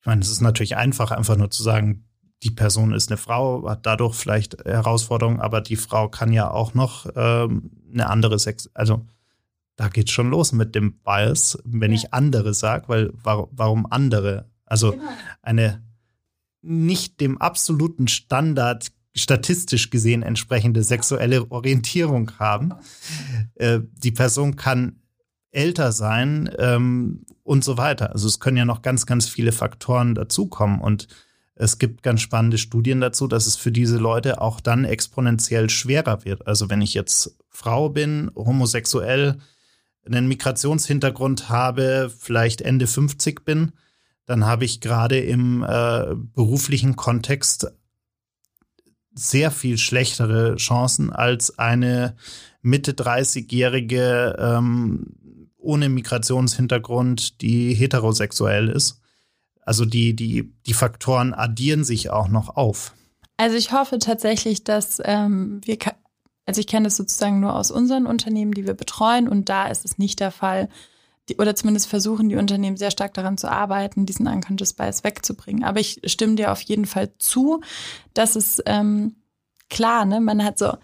ich 0.00 0.06
meine, 0.06 0.20
es 0.22 0.30
ist 0.30 0.40
natürlich 0.40 0.76
einfach, 0.76 1.10
einfach 1.10 1.36
nur 1.36 1.50
zu 1.50 1.62
sagen, 1.62 2.04
die 2.44 2.50
Person 2.50 2.92
ist 2.92 3.10
eine 3.10 3.16
Frau, 3.16 3.68
hat 3.68 3.86
dadurch 3.86 4.14
vielleicht 4.14 4.64
Herausforderungen, 4.64 5.40
aber 5.40 5.60
die 5.60 5.76
Frau 5.76 6.08
kann 6.08 6.32
ja 6.32 6.50
auch 6.50 6.74
noch 6.74 7.06
ähm, 7.16 7.70
eine 7.92 8.08
andere 8.08 8.38
Sex, 8.38 8.70
also 8.74 9.06
da 9.76 9.88
geht's 9.88 10.12
schon 10.12 10.30
los 10.30 10.52
mit 10.52 10.74
dem 10.74 10.98
Bias, 11.00 11.58
wenn 11.64 11.90
ja. 11.90 11.96
ich 11.96 12.14
andere 12.14 12.54
sage, 12.54 12.88
weil 12.88 13.10
warum, 13.14 13.86
andere? 13.90 14.48
Also 14.66 14.92
genau. 14.92 15.04
eine 15.42 15.82
nicht 16.62 17.20
dem 17.20 17.40
absoluten 17.40 18.08
Standard 18.08 18.92
statistisch 19.16 19.90
gesehen 19.90 20.22
entsprechende 20.22 20.82
sexuelle 20.82 21.50
Orientierung 21.50 22.32
haben. 22.38 22.74
Äh, 23.54 23.80
die 23.96 24.10
Person 24.10 24.56
kann 24.56 25.00
älter 25.50 25.92
sein 25.92 26.50
ähm, 26.58 27.24
und 27.42 27.64
so 27.64 27.78
weiter. 27.78 28.12
Also 28.12 28.26
es 28.26 28.40
können 28.40 28.56
ja 28.56 28.64
noch 28.64 28.82
ganz, 28.82 29.06
ganz 29.06 29.28
viele 29.28 29.52
Faktoren 29.52 30.14
dazukommen 30.14 30.80
und 30.80 31.06
es 31.56 31.78
gibt 31.78 32.02
ganz 32.02 32.20
spannende 32.20 32.58
Studien 32.58 33.00
dazu, 33.00 33.28
dass 33.28 33.46
es 33.46 33.56
für 33.56 33.70
diese 33.70 33.98
Leute 33.98 34.40
auch 34.40 34.60
dann 34.60 34.84
exponentiell 34.84 35.70
schwerer 35.70 36.24
wird. 36.24 36.46
Also 36.46 36.68
wenn 36.68 36.82
ich 36.82 36.94
jetzt 36.94 37.36
Frau 37.48 37.88
bin, 37.88 38.30
homosexuell, 38.34 39.38
einen 40.04 40.26
Migrationshintergrund 40.28 41.48
habe, 41.48 42.12
vielleicht 42.16 42.60
Ende 42.60 42.86
50 42.86 43.44
bin, 43.44 43.72
dann 44.26 44.44
habe 44.44 44.64
ich 44.64 44.80
gerade 44.80 45.20
im 45.20 45.62
äh, 45.62 46.14
beruflichen 46.14 46.96
Kontext 46.96 47.72
sehr 49.14 49.50
viel 49.50 49.78
schlechtere 49.78 50.56
Chancen 50.56 51.10
als 51.10 51.58
eine 51.58 52.16
Mitte 52.62 52.92
30-jährige 52.92 54.36
ähm, 54.38 55.14
ohne 55.56 55.88
Migrationshintergrund, 55.88 57.40
die 57.40 57.74
heterosexuell 57.74 58.68
ist. 58.68 59.00
Also 59.64 59.84
die, 59.84 60.14
die, 60.14 60.52
die 60.66 60.74
Faktoren 60.74 61.34
addieren 61.34 61.84
sich 61.84 62.10
auch 62.10 62.28
noch 62.28 62.56
auf. 62.56 62.94
Also 63.36 63.56
ich 63.56 63.72
hoffe 63.72 63.98
tatsächlich, 63.98 64.64
dass 64.64 65.00
ähm, 65.04 65.60
wir, 65.64 65.78
also 66.46 66.60
ich 66.60 66.66
kenne 66.66 66.84
das 66.84 66.96
sozusagen 66.96 67.40
nur 67.40 67.56
aus 67.56 67.70
unseren 67.70 68.06
Unternehmen, 68.06 68.52
die 68.52 68.66
wir 68.66 68.74
betreuen 68.74 69.28
und 69.28 69.48
da 69.48 69.66
ist 69.66 69.84
es 69.84 69.98
nicht 69.98 70.20
der 70.20 70.30
Fall, 70.30 70.68
die, 71.28 71.36
oder 71.36 71.54
zumindest 71.54 71.88
versuchen 71.88 72.28
die 72.28 72.36
Unternehmen 72.36 72.76
sehr 72.76 72.90
stark 72.90 73.14
daran 73.14 73.38
zu 73.38 73.50
arbeiten, 73.50 74.06
diesen 74.06 74.26
Unconscious 74.26 74.74
Bias 74.74 75.04
wegzubringen. 75.04 75.64
Aber 75.64 75.80
ich 75.80 76.00
stimme 76.04 76.36
dir 76.36 76.52
auf 76.52 76.60
jeden 76.60 76.86
Fall 76.86 77.12
zu, 77.18 77.60
dass 78.12 78.36
es 78.36 78.62
ähm, 78.66 79.16
klar, 79.70 80.04
ne, 80.04 80.20
man 80.20 80.44
hat 80.44 80.58
so 80.58 80.74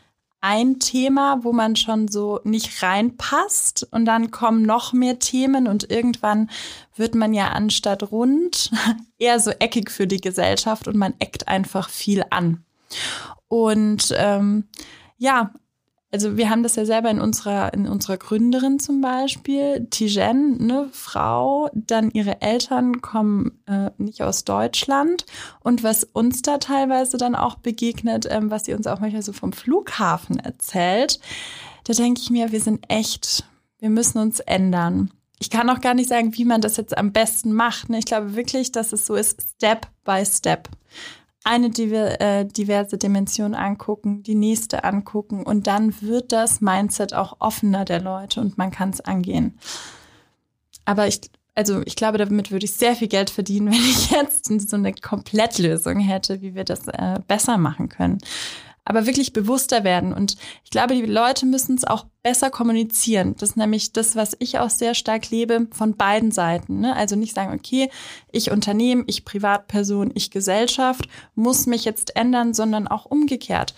ein 0.40 0.78
Thema, 0.78 1.44
wo 1.44 1.52
man 1.52 1.76
schon 1.76 2.08
so 2.08 2.40
nicht 2.44 2.82
reinpasst 2.82 3.86
und 3.90 4.04
dann 4.06 4.30
kommen 4.30 4.62
noch 4.62 4.92
mehr 4.92 5.18
Themen 5.18 5.68
und 5.68 5.90
irgendwann 5.90 6.50
wird 6.96 7.14
man 7.14 7.34
ja 7.34 7.48
anstatt 7.48 8.10
rund 8.10 8.70
eher 9.18 9.38
so 9.40 9.50
eckig 9.50 9.90
für 9.90 10.06
die 10.06 10.20
Gesellschaft 10.20 10.88
und 10.88 10.96
man 10.96 11.14
eckt 11.18 11.48
einfach 11.48 11.90
viel 11.90 12.24
an. 12.30 12.64
Und 13.48 14.14
ähm, 14.16 14.64
ja, 15.18 15.52
also 16.12 16.36
wir 16.36 16.50
haben 16.50 16.64
das 16.64 16.74
ja 16.74 16.84
selber 16.84 17.08
in 17.10 17.20
unserer, 17.20 17.72
in 17.72 17.86
unserer 17.86 18.16
Gründerin 18.16 18.80
zum 18.80 19.00
Beispiel, 19.00 19.86
Tijen, 19.90 20.58
eine 20.60 20.88
Frau, 20.92 21.70
dann 21.72 22.10
ihre 22.10 22.42
Eltern 22.42 23.00
kommen 23.00 23.62
äh, 23.66 23.90
nicht 23.98 24.22
aus 24.22 24.44
Deutschland. 24.44 25.24
Und 25.60 25.84
was 25.84 26.02
uns 26.04 26.42
da 26.42 26.58
teilweise 26.58 27.16
dann 27.16 27.36
auch 27.36 27.56
begegnet, 27.56 28.26
ähm, 28.28 28.50
was 28.50 28.64
sie 28.64 28.74
uns 28.74 28.88
auch 28.88 28.98
manchmal 28.98 29.22
so 29.22 29.32
vom 29.32 29.52
Flughafen 29.52 30.40
erzählt, 30.40 31.20
da 31.84 31.92
denke 31.92 32.20
ich 32.20 32.30
mir, 32.30 32.50
wir 32.50 32.60
sind 32.60 32.84
echt, 32.88 33.44
wir 33.78 33.90
müssen 33.90 34.18
uns 34.18 34.40
ändern. 34.40 35.12
Ich 35.38 35.48
kann 35.48 35.70
auch 35.70 35.80
gar 35.80 35.94
nicht 35.94 36.08
sagen, 36.08 36.36
wie 36.36 36.44
man 36.44 36.60
das 36.60 36.76
jetzt 36.76 36.98
am 36.98 37.12
besten 37.12 37.52
macht. 37.52 37.88
Ne? 37.88 37.98
Ich 37.98 38.04
glaube 38.04 38.34
wirklich, 38.34 38.72
dass 38.72 38.92
es 38.92 39.06
so 39.06 39.14
ist, 39.14 39.40
Step 39.56 39.86
by 40.04 40.24
Step 40.26 40.68
eine 41.44 41.68
äh, 41.68 42.44
diverse 42.44 42.98
Dimension 42.98 43.54
angucken, 43.54 44.22
die 44.22 44.34
nächste 44.34 44.84
angucken 44.84 45.44
und 45.44 45.66
dann 45.66 46.00
wird 46.02 46.32
das 46.32 46.60
Mindset 46.60 47.14
auch 47.14 47.36
offener 47.38 47.84
der 47.84 48.00
Leute 48.00 48.40
und 48.40 48.58
man 48.58 48.70
kann 48.70 48.90
es 48.90 49.00
angehen. 49.00 49.58
Aber 50.84 51.06
ich, 51.06 51.20
also 51.54 51.82
ich 51.84 51.96
glaube, 51.96 52.18
damit 52.18 52.50
würde 52.50 52.66
ich 52.66 52.72
sehr 52.72 52.94
viel 52.94 53.08
Geld 53.08 53.30
verdienen, 53.30 53.66
wenn 53.72 53.74
ich 53.74 54.10
jetzt 54.10 54.46
so 54.68 54.76
eine 54.76 54.92
Komplettlösung 54.92 56.00
hätte, 56.00 56.42
wie 56.42 56.54
wir 56.54 56.64
das 56.64 56.86
äh, 56.88 57.20
besser 57.26 57.56
machen 57.56 57.88
können 57.88 58.18
aber 58.84 59.06
wirklich 59.06 59.32
bewusster 59.32 59.84
werden. 59.84 60.12
Und 60.12 60.36
ich 60.64 60.70
glaube, 60.70 60.94
die 60.94 61.02
Leute 61.02 61.46
müssen 61.46 61.76
es 61.76 61.84
auch 61.84 62.06
besser 62.22 62.50
kommunizieren. 62.50 63.34
Das 63.38 63.50
ist 63.50 63.56
nämlich 63.56 63.92
das, 63.92 64.16
was 64.16 64.36
ich 64.38 64.58
auch 64.58 64.70
sehr 64.70 64.94
stark 64.94 65.30
lebe 65.30 65.68
von 65.72 65.96
beiden 65.96 66.30
Seiten. 66.30 66.80
Ne? 66.80 66.94
Also 66.94 67.16
nicht 67.16 67.34
sagen, 67.34 67.54
okay, 67.54 67.90
ich 68.32 68.50
Unternehmen, 68.50 69.04
ich 69.06 69.24
Privatperson, 69.24 70.10
ich 70.14 70.30
Gesellschaft 70.30 71.08
muss 71.34 71.66
mich 71.66 71.84
jetzt 71.84 72.16
ändern, 72.16 72.54
sondern 72.54 72.88
auch 72.88 73.06
umgekehrt. 73.06 73.74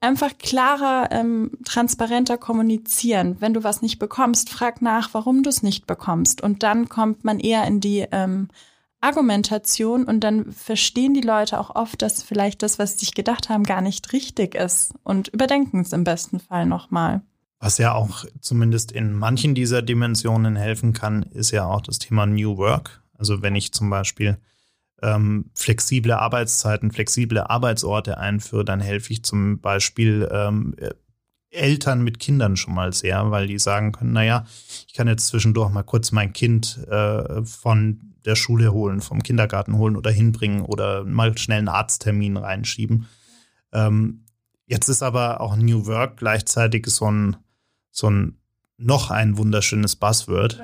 Einfach 0.00 0.38
klarer, 0.38 1.08
ähm, 1.10 1.50
transparenter 1.64 2.38
kommunizieren. 2.38 3.36
Wenn 3.40 3.52
du 3.52 3.64
was 3.64 3.82
nicht 3.82 3.98
bekommst, 3.98 4.48
frag 4.48 4.80
nach, 4.80 5.12
warum 5.12 5.42
du 5.42 5.50
es 5.50 5.62
nicht 5.62 5.86
bekommst. 5.86 6.40
Und 6.40 6.62
dann 6.62 6.88
kommt 6.88 7.24
man 7.24 7.40
eher 7.40 7.66
in 7.66 7.80
die 7.80 8.06
ähm, 8.12 8.48
Argumentation 9.00 10.04
und 10.04 10.20
dann 10.20 10.52
verstehen 10.52 11.14
die 11.14 11.20
Leute 11.20 11.58
auch 11.60 11.74
oft, 11.76 12.02
dass 12.02 12.22
vielleicht 12.22 12.62
das, 12.62 12.78
was 12.78 12.92
sie 12.92 13.06
sich 13.06 13.14
gedacht 13.14 13.48
haben, 13.48 13.62
gar 13.62 13.80
nicht 13.80 14.12
richtig 14.12 14.54
ist 14.54 14.92
und 15.04 15.28
überdenken 15.28 15.80
es 15.80 15.92
im 15.92 16.04
besten 16.04 16.40
Fall 16.40 16.66
nochmal. 16.66 17.22
Was 17.60 17.78
ja 17.78 17.94
auch 17.94 18.24
zumindest 18.40 18.92
in 18.92 19.12
manchen 19.12 19.54
dieser 19.54 19.82
Dimensionen 19.82 20.56
helfen 20.56 20.92
kann, 20.92 21.22
ist 21.22 21.50
ja 21.50 21.66
auch 21.66 21.80
das 21.80 21.98
Thema 21.98 22.26
New 22.26 22.56
Work. 22.56 23.02
Also 23.14 23.42
wenn 23.42 23.56
ich 23.56 23.72
zum 23.72 23.90
Beispiel 23.90 24.38
ähm, 25.02 25.50
flexible 25.54 26.12
Arbeitszeiten, 26.12 26.90
flexible 26.90 27.40
Arbeitsorte 27.40 28.18
einführe, 28.18 28.64
dann 28.64 28.80
helfe 28.80 29.12
ich 29.12 29.24
zum 29.24 29.60
Beispiel 29.60 30.28
ähm, 30.30 30.74
Eltern 31.50 32.02
mit 32.02 32.18
Kindern 32.18 32.56
schon 32.56 32.74
mal 32.74 32.92
sehr, 32.92 33.30
weil 33.30 33.46
die 33.46 33.58
sagen 33.58 33.92
können, 33.92 34.12
naja, 34.12 34.44
ich 34.86 34.94
kann 34.94 35.08
jetzt 35.08 35.28
zwischendurch 35.28 35.70
mal 35.70 35.82
kurz 35.82 36.12
mein 36.12 36.32
Kind 36.32 36.78
äh, 36.88 37.42
von 37.44 38.14
der 38.24 38.36
Schule 38.36 38.72
holen, 38.72 39.00
vom 39.00 39.22
Kindergarten 39.22 39.76
holen 39.76 39.96
oder 39.96 40.10
hinbringen 40.10 40.62
oder 40.62 41.04
mal 41.04 41.36
schnell 41.38 41.58
einen 41.58 41.68
Arzttermin 41.68 42.36
reinschieben. 42.36 43.06
Ähm, 43.72 44.24
jetzt 44.66 44.88
ist 44.88 45.02
aber 45.02 45.40
auch 45.40 45.56
New 45.56 45.86
Work 45.86 46.18
gleichzeitig 46.18 46.86
so 46.86 47.10
ein, 47.10 47.36
so 47.90 48.10
ein 48.10 48.38
noch 48.76 49.10
ein 49.10 49.38
wunderschönes 49.38 49.96
Buzzword. 49.96 50.60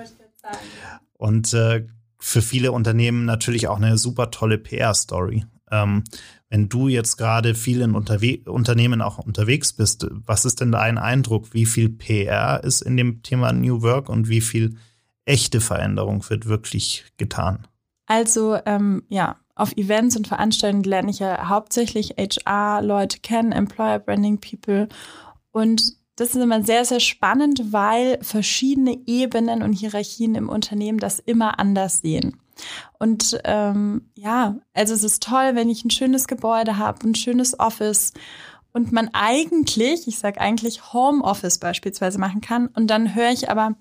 Und 1.14 1.54
äh, 1.54 1.86
für 2.18 2.42
viele 2.42 2.72
Unternehmen 2.72 3.24
natürlich 3.24 3.68
auch 3.68 3.76
eine 3.76 3.98
super 3.98 4.30
tolle 4.30 4.58
PR-Story. 4.58 5.44
Ähm, 5.70 6.04
wenn 6.48 6.68
du 6.68 6.88
jetzt 6.88 7.16
gerade 7.16 7.54
viel 7.54 7.80
in 7.80 7.94
Unterwe 7.94 8.38
Unternehmen 8.46 9.02
auch 9.02 9.18
unterwegs 9.18 9.72
bist, 9.72 10.06
was 10.10 10.44
ist 10.44 10.60
denn 10.60 10.72
dein 10.72 10.98
Eindruck? 10.98 11.52
Wie 11.52 11.66
viel 11.66 11.88
PR 11.88 12.62
ist 12.62 12.82
in 12.82 12.96
dem 12.96 13.22
Thema 13.22 13.52
New 13.52 13.82
Work 13.82 14.08
und 14.08 14.28
wie 14.28 14.40
viel 14.40 14.76
echte 15.24 15.60
Veränderung 15.60 16.28
wird 16.28 16.46
wirklich 16.46 17.04
getan? 17.16 17.66
Also 18.06 18.58
ähm, 18.66 19.02
ja, 19.08 19.36
auf 19.54 19.76
Events 19.76 20.16
und 20.16 20.28
Veranstaltungen 20.28 20.84
lerne 20.84 21.10
ich 21.10 21.20
ja 21.20 21.48
hauptsächlich 21.48 22.16
HR-Leute 22.18 23.20
kennen, 23.20 23.52
Employer 23.52 23.98
Branding 23.98 24.40
People. 24.40 24.88
Und 25.52 25.94
das 26.16 26.34
ist 26.34 26.42
immer 26.42 26.62
sehr, 26.62 26.84
sehr 26.84 27.00
spannend, 27.00 27.72
weil 27.72 28.18
verschiedene 28.22 28.98
Ebenen 29.06 29.62
und 29.62 29.72
Hierarchien 29.72 30.34
im 30.34 30.48
Unternehmen 30.48 30.98
das 30.98 31.18
immer 31.18 31.58
anders 31.58 32.00
sehen. 32.00 32.36
Und 32.99 33.40
ähm, 33.44 34.11
ja, 34.14 34.56
also 34.73 34.94
es 34.94 35.04
ist 35.04 35.23
toll, 35.23 35.54
wenn 35.54 35.68
ich 35.68 35.84
ein 35.84 35.90
schönes 35.90 36.28
Gebäude 36.28 36.78
habe, 36.78 37.06
ein 37.06 37.14
schönes 37.14 37.58
Office 37.58 38.12
und 38.73 38.92
man 38.92 39.08
eigentlich, 39.12 40.08
ich 40.08 40.18
sage 40.18 40.40
eigentlich 40.40 40.92
Homeoffice 40.92 41.58
beispielsweise 41.58 42.18
machen 42.18 42.40
kann. 42.40 42.66
Und 42.66 42.88
dann 42.88 43.14
höre 43.14 43.30
ich 43.30 43.49
aber, 43.49 43.76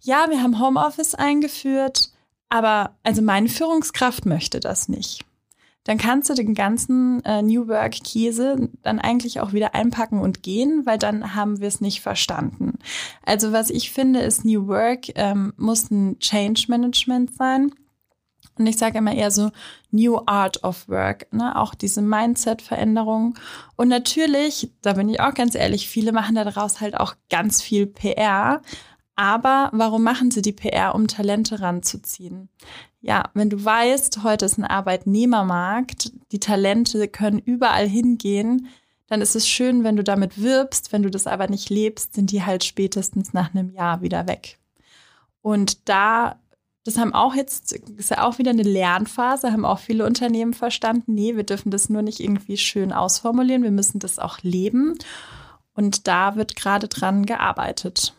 ja, 0.00 0.26
wir 0.30 0.42
haben 0.42 0.58
Homeoffice 0.58 1.14
eingeführt, 1.14 2.10
aber 2.48 2.96
also 3.02 3.20
meine 3.22 3.48
Führungskraft 3.48 4.24
möchte 4.26 4.58
das 4.58 4.88
nicht. 4.88 5.24
Dann 5.84 5.96
kannst 5.96 6.28
du 6.28 6.34
den 6.34 6.54
ganzen 6.54 7.24
äh, 7.24 7.40
New 7.40 7.66
Work 7.68 8.04
Käse 8.04 8.68
dann 8.82 8.98
eigentlich 8.98 9.40
auch 9.40 9.54
wieder 9.54 9.74
einpacken 9.74 10.20
und 10.20 10.42
gehen, 10.42 10.82
weil 10.84 10.98
dann 10.98 11.34
haben 11.34 11.60
wir 11.60 11.68
es 11.68 11.80
nicht 11.80 12.02
verstanden. 12.02 12.78
Also 13.24 13.52
was 13.52 13.70
ich 13.70 13.90
finde, 13.90 14.20
ist 14.20 14.44
New 14.44 14.66
Work 14.66 15.06
ähm, 15.14 15.54
muss 15.56 15.90
ein 15.90 16.18
Change 16.18 16.66
Management 16.68 17.34
sein. 17.34 17.72
Und 18.58 18.66
ich 18.66 18.78
sage 18.78 18.98
immer 18.98 19.14
eher 19.14 19.30
so 19.30 19.50
New 19.90 20.20
Art 20.26 20.64
of 20.64 20.88
Work, 20.88 21.32
ne? 21.32 21.56
auch 21.56 21.74
diese 21.74 22.02
Mindset-Veränderung. 22.02 23.38
Und 23.76 23.88
natürlich, 23.88 24.72
da 24.82 24.94
bin 24.94 25.08
ich 25.08 25.20
auch 25.20 25.34
ganz 25.34 25.54
ehrlich, 25.54 25.88
viele 25.88 26.12
machen 26.12 26.34
daraus 26.34 26.80
halt 26.80 26.96
auch 26.96 27.14
ganz 27.30 27.62
viel 27.62 27.86
PR. 27.86 28.62
Aber 29.16 29.70
warum 29.72 30.02
machen 30.02 30.30
sie 30.30 30.42
die 30.42 30.52
PR, 30.52 30.94
um 30.94 31.08
Talente 31.08 31.60
ranzuziehen? 31.60 32.48
Ja, 33.00 33.30
wenn 33.34 33.50
du 33.50 33.64
weißt, 33.64 34.22
heute 34.22 34.44
ist 34.44 34.58
ein 34.58 34.64
Arbeitnehmermarkt, 34.64 36.12
die 36.32 36.40
Talente 36.40 37.08
können 37.08 37.38
überall 37.38 37.88
hingehen, 37.88 38.68
dann 39.08 39.22
ist 39.22 39.34
es 39.34 39.48
schön, 39.48 39.84
wenn 39.84 39.96
du 39.96 40.04
damit 40.04 40.40
wirbst. 40.40 40.92
Wenn 40.92 41.02
du 41.02 41.10
das 41.10 41.26
aber 41.26 41.48
nicht 41.48 41.70
lebst, 41.70 42.14
sind 42.14 42.30
die 42.30 42.44
halt 42.44 42.62
spätestens 42.62 43.32
nach 43.32 43.54
einem 43.54 43.70
Jahr 43.70 44.02
wieder 44.02 44.28
weg. 44.28 44.58
Und 45.40 45.88
da, 45.88 46.38
das 46.88 46.96
haben 46.96 47.12
auch 47.12 47.34
jetzt, 47.34 47.72
ist 47.72 48.10
ja 48.10 48.26
auch 48.26 48.38
wieder 48.38 48.50
eine 48.50 48.62
Lernphase, 48.62 49.52
haben 49.52 49.66
auch 49.66 49.78
viele 49.78 50.06
Unternehmen 50.06 50.54
verstanden. 50.54 51.12
Nee, 51.12 51.36
wir 51.36 51.44
dürfen 51.44 51.70
das 51.70 51.90
nur 51.90 52.00
nicht 52.00 52.18
irgendwie 52.18 52.56
schön 52.56 52.92
ausformulieren, 52.92 53.62
wir 53.62 53.70
müssen 53.70 53.98
das 53.98 54.18
auch 54.18 54.38
leben. 54.40 54.94
Und 55.74 56.08
da 56.08 56.36
wird 56.36 56.56
gerade 56.56 56.88
dran 56.88 57.26
gearbeitet. 57.26 58.14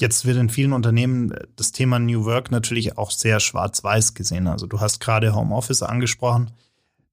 Jetzt 0.00 0.24
wird 0.24 0.38
in 0.38 0.48
vielen 0.48 0.72
Unternehmen 0.72 1.32
das 1.54 1.70
Thema 1.70 2.00
New 2.00 2.24
Work 2.24 2.50
natürlich 2.50 2.98
auch 2.98 3.12
sehr 3.12 3.38
schwarz-weiß 3.38 4.14
gesehen. 4.14 4.48
Also 4.48 4.66
du 4.66 4.80
hast 4.80 4.98
gerade 4.98 5.32
Homeoffice 5.32 5.84
angesprochen. 5.84 6.50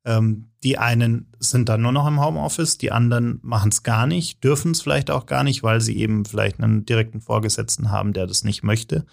Ähm, 0.03 0.49
die 0.63 0.79
einen 0.79 1.31
sind 1.37 1.69
dann 1.69 1.83
nur 1.83 1.91
noch 1.91 2.07
im 2.07 2.19
Homeoffice, 2.19 2.79
die 2.79 2.91
anderen 2.91 3.39
machen 3.43 3.69
es 3.69 3.83
gar 3.83 4.07
nicht, 4.07 4.43
dürfen 4.43 4.71
es 4.71 4.81
vielleicht 4.81 5.11
auch 5.11 5.27
gar 5.27 5.43
nicht, 5.43 5.61
weil 5.61 5.79
sie 5.79 5.97
eben 5.97 6.25
vielleicht 6.25 6.59
einen 6.59 6.87
direkten 6.87 7.21
Vorgesetzten 7.21 7.91
haben, 7.91 8.13
der 8.13 8.25
das 8.25 8.43
nicht 8.43 8.63
möchte. 8.63 9.05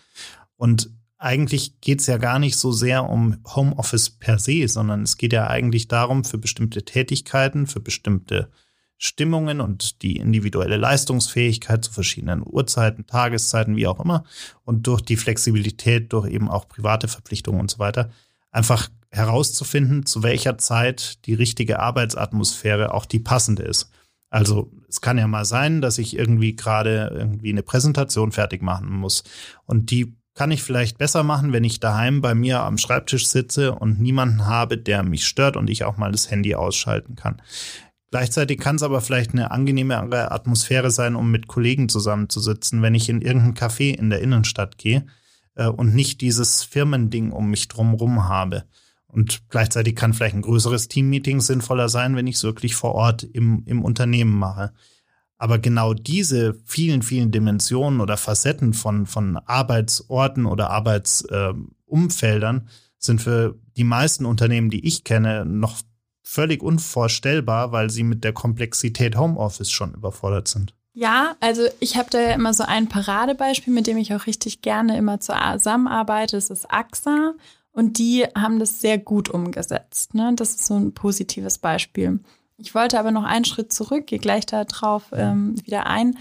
Und 0.56 0.90
eigentlich 1.24 1.80
geht 1.80 2.00
es 2.00 2.06
ja 2.06 2.18
gar 2.18 2.38
nicht 2.38 2.58
so 2.58 2.70
sehr 2.70 3.08
um 3.08 3.38
Homeoffice 3.46 4.10
per 4.10 4.38
se, 4.38 4.68
sondern 4.68 5.02
es 5.02 5.16
geht 5.16 5.32
ja 5.32 5.46
eigentlich 5.48 5.88
darum, 5.88 6.22
für 6.22 6.36
bestimmte 6.36 6.84
Tätigkeiten, 6.84 7.66
für 7.66 7.80
bestimmte 7.80 8.50
Stimmungen 8.98 9.62
und 9.62 10.02
die 10.02 10.16
individuelle 10.16 10.76
Leistungsfähigkeit 10.76 11.82
zu 11.82 11.92
verschiedenen 11.92 12.42
Uhrzeiten, 12.44 13.06
Tageszeiten, 13.06 13.74
wie 13.76 13.86
auch 13.86 14.00
immer, 14.00 14.24
und 14.64 14.86
durch 14.86 15.00
die 15.00 15.16
Flexibilität, 15.16 16.12
durch 16.12 16.30
eben 16.30 16.50
auch 16.50 16.68
private 16.68 17.08
Verpflichtungen 17.08 17.60
und 17.60 17.70
so 17.70 17.78
weiter, 17.78 18.10
einfach 18.50 18.90
herauszufinden, 19.10 20.04
zu 20.04 20.22
welcher 20.22 20.58
Zeit 20.58 21.24
die 21.24 21.34
richtige 21.34 21.80
Arbeitsatmosphäre 21.80 22.92
auch 22.92 23.06
die 23.06 23.20
passende 23.20 23.62
ist. 23.62 23.90
Also 24.28 24.70
es 24.88 25.00
kann 25.00 25.16
ja 25.16 25.26
mal 25.26 25.46
sein, 25.46 25.80
dass 25.80 25.96
ich 25.96 26.18
irgendwie 26.18 26.54
gerade 26.54 27.10
irgendwie 27.14 27.50
eine 27.50 27.62
Präsentation 27.62 28.30
fertig 28.30 28.62
machen 28.62 28.90
muss 28.90 29.24
und 29.64 29.90
die 29.90 30.14
kann 30.34 30.50
ich 30.50 30.62
vielleicht 30.62 30.98
besser 30.98 31.22
machen, 31.22 31.52
wenn 31.52 31.64
ich 31.64 31.80
daheim 31.80 32.20
bei 32.20 32.34
mir 32.34 32.60
am 32.60 32.76
Schreibtisch 32.76 33.28
sitze 33.28 33.72
und 33.72 34.00
niemanden 34.00 34.46
habe, 34.46 34.76
der 34.76 35.02
mich 35.02 35.26
stört 35.26 35.56
und 35.56 35.70
ich 35.70 35.84
auch 35.84 35.96
mal 35.96 36.12
das 36.12 36.30
Handy 36.30 36.54
ausschalten 36.54 37.14
kann. 37.14 37.40
Gleichzeitig 38.10 38.60
kann 38.60 38.76
es 38.76 38.82
aber 38.82 39.00
vielleicht 39.00 39.32
eine 39.32 39.50
angenehmere 39.50 40.30
Atmosphäre 40.30 40.90
sein, 40.90 41.16
um 41.16 41.30
mit 41.30 41.48
Kollegen 41.48 41.88
zusammenzusitzen, 41.88 42.82
wenn 42.82 42.94
ich 42.94 43.08
in 43.08 43.20
irgendein 43.20 43.54
Café 43.54 43.92
in 43.92 44.10
der 44.10 44.20
Innenstadt 44.20 44.78
gehe 44.78 45.06
äh, 45.54 45.66
und 45.66 45.94
nicht 45.94 46.20
dieses 46.20 46.62
Firmending 46.62 47.32
um 47.32 47.50
mich 47.50 47.68
drumherum 47.68 48.28
habe. 48.28 48.64
Und 49.06 49.48
gleichzeitig 49.48 49.94
kann 49.94 50.14
vielleicht 50.14 50.34
ein 50.34 50.42
größeres 50.42 50.88
Teammeeting 50.88 51.40
sinnvoller 51.40 51.88
sein, 51.88 52.16
wenn 52.16 52.26
ich 52.26 52.36
es 52.36 52.42
wirklich 52.42 52.74
vor 52.74 52.94
Ort 52.94 53.22
im, 53.22 53.62
im 53.66 53.84
Unternehmen 53.84 54.36
mache. 54.36 54.72
Aber 55.38 55.58
genau 55.58 55.94
diese 55.94 56.54
vielen, 56.64 57.02
vielen 57.02 57.30
Dimensionen 57.30 58.00
oder 58.00 58.16
Facetten 58.16 58.72
von, 58.72 59.06
von 59.06 59.36
Arbeitsorten 59.36 60.46
oder 60.46 60.70
Arbeitsumfeldern 60.70 62.56
äh, 62.58 62.70
sind 62.98 63.20
für 63.20 63.58
die 63.76 63.84
meisten 63.84 64.24
Unternehmen, 64.24 64.70
die 64.70 64.86
ich 64.86 65.04
kenne, 65.04 65.44
noch 65.44 65.82
völlig 66.22 66.62
unvorstellbar, 66.62 67.72
weil 67.72 67.90
sie 67.90 68.02
mit 68.02 68.24
der 68.24 68.32
Komplexität 68.32 69.16
Homeoffice 69.16 69.70
schon 69.70 69.92
überfordert 69.92 70.48
sind. 70.48 70.74
Ja, 70.94 71.36
also 71.40 71.62
ich 71.80 71.96
habe 71.96 72.08
da 72.10 72.20
ja 72.20 72.30
immer 72.30 72.54
so 72.54 72.62
ein 72.62 72.88
Paradebeispiel, 72.88 73.74
mit 73.74 73.86
dem 73.86 73.98
ich 73.98 74.14
auch 74.14 74.26
richtig 74.26 74.62
gerne 74.62 74.96
immer 74.96 75.20
zusammenarbeite. 75.20 76.36
Das 76.36 76.50
ist 76.50 76.70
AXA. 76.70 77.34
Und 77.72 77.98
die 77.98 78.24
haben 78.36 78.60
das 78.60 78.80
sehr 78.80 78.98
gut 78.98 79.28
umgesetzt. 79.28 80.14
Ne? 80.14 80.32
Das 80.36 80.50
ist 80.50 80.66
so 80.66 80.76
ein 80.76 80.94
positives 80.94 81.58
Beispiel. 81.58 82.20
Ich 82.56 82.74
wollte 82.74 82.98
aber 82.98 83.10
noch 83.10 83.24
einen 83.24 83.44
Schritt 83.44 83.72
zurück, 83.72 84.06
gehe 84.06 84.18
gleich 84.18 84.46
darauf 84.46 85.04
ähm, 85.12 85.54
wieder 85.64 85.86
ein, 85.86 86.16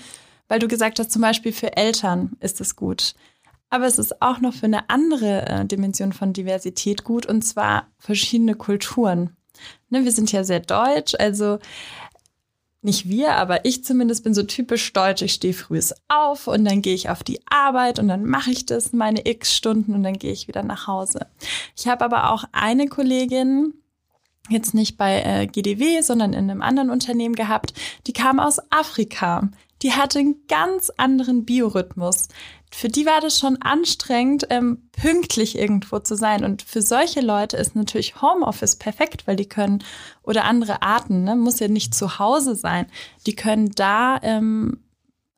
weil 0.47 0.59
du 0.59 0.67
gesagt 0.67 0.99
hast, 0.99 1.11
zum 1.11 1.21
Beispiel 1.21 1.53
für 1.53 1.77
Eltern 1.77 2.31
ist 2.39 2.59
es 2.59 2.75
gut. 2.75 3.13
Aber 3.69 3.85
es 3.85 3.97
ist 3.97 4.21
auch 4.21 4.39
noch 4.39 4.53
für 4.53 4.65
eine 4.65 4.89
andere 4.89 5.47
äh, 5.47 5.65
Dimension 5.65 6.13
von 6.13 6.34
Diversität 6.34 7.03
gut, 7.03 7.25
und 7.25 7.43
zwar 7.43 7.88
verschiedene 7.97 8.55
Kulturen. 8.55 9.36
Ne, 9.89 10.03
wir 10.03 10.12
sind 10.12 10.31
ja 10.31 10.43
sehr 10.43 10.60
deutsch, 10.60 11.15
also 11.17 11.60
nicht 12.84 13.08
wir, 13.08 13.36
aber 13.36 13.65
ich 13.65 13.84
zumindest 13.84 14.23
bin 14.23 14.34
so 14.34 14.43
typisch 14.43 14.91
deutsch. 14.91 15.21
Ich 15.21 15.34
stehe 15.34 15.53
früh 15.53 15.79
auf 16.10 16.47
und 16.47 16.65
dann 16.65 16.81
gehe 16.81 16.93
ich 16.93 17.10
auf 17.10 17.23
die 17.23 17.39
Arbeit 17.47 17.97
und 17.97 18.10
dann 18.10 18.25
mache 18.25 18.51
ich 18.51 18.65
das 18.65 18.91
meine 18.91 19.25
x 19.25 19.55
Stunden 19.55 19.95
und 19.95 20.03
dann 20.03 20.19
gehe 20.19 20.34
ich 20.34 20.47
wieder 20.47 20.63
nach 20.63 20.88
Hause. 20.88 21.27
Ich 21.77 21.88
habe 21.88 22.03
aber 22.03 22.31
auch 22.31 22.43
eine 22.51 22.88
Kollegin, 22.88 23.73
jetzt 24.49 24.73
nicht 24.73 24.97
bei 24.97 25.21
äh, 25.21 25.47
GDW, 25.47 26.01
sondern 26.01 26.34
in 26.34 26.49
einem 26.49 26.62
anderen 26.62 26.89
Unternehmen 26.89 27.36
gehabt, 27.36 27.73
die 28.08 28.13
kam 28.13 28.39
aus 28.39 28.60
Afrika. 28.71 29.49
Die 29.82 29.93
hatte 29.93 30.19
einen 30.19 30.36
ganz 30.47 30.89
anderen 30.97 31.45
Biorhythmus 31.45 32.27
für 32.75 32.89
die 32.89 33.06
war 33.06 33.21
das 33.21 33.38
schon 33.38 33.62
anstrengend, 33.62 34.47
ähm, 34.49 34.89
pünktlich 34.93 35.58
irgendwo 35.58 35.99
zu 35.99 36.15
sein. 36.15 36.43
Und 36.43 36.63
für 36.63 36.82
solche 36.82 37.21
Leute 37.21 37.56
ist 37.56 37.75
natürlich 37.75 38.21
Homeoffice 38.21 38.77
perfekt, 38.77 39.27
weil 39.27 39.36
die 39.36 39.47
können, 39.47 39.84
oder 40.23 40.45
andere 40.45 40.82
Arten, 40.82 41.23
ne, 41.23 41.36
muss 41.36 41.60
ja 41.60 41.67
nicht 41.67 41.93
zu 41.93 42.17
Hause 42.17 42.56
sein, 42.56 42.88
die 43.27 43.36
können 43.36 43.69
da 43.75 44.19
ähm, 44.23 44.79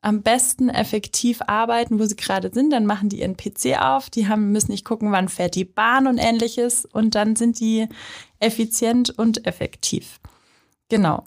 am 0.06 0.22
besten 0.22 0.68
effektiv 0.68 1.40
arbeiten, 1.48 1.98
wo 1.98 2.04
sie 2.04 2.14
gerade 2.14 2.52
sind. 2.54 2.70
Dann 2.70 2.86
machen 2.86 3.08
die 3.08 3.22
ihren 3.22 3.36
PC 3.36 3.76
auf, 3.80 4.08
die 4.08 4.28
haben, 4.28 4.52
müssen 4.52 4.70
nicht 4.70 4.84
gucken, 4.84 5.10
wann 5.10 5.28
fährt 5.28 5.56
die 5.56 5.64
Bahn 5.64 6.06
und 6.06 6.18
ähnliches. 6.18 6.84
Und 6.84 7.16
dann 7.16 7.34
sind 7.34 7.58
die 7.58 7.88
effizient 8.38 9.10
und 9.18 9.48
effektiv. 9.48 10.20
Genau. 10.88 11.24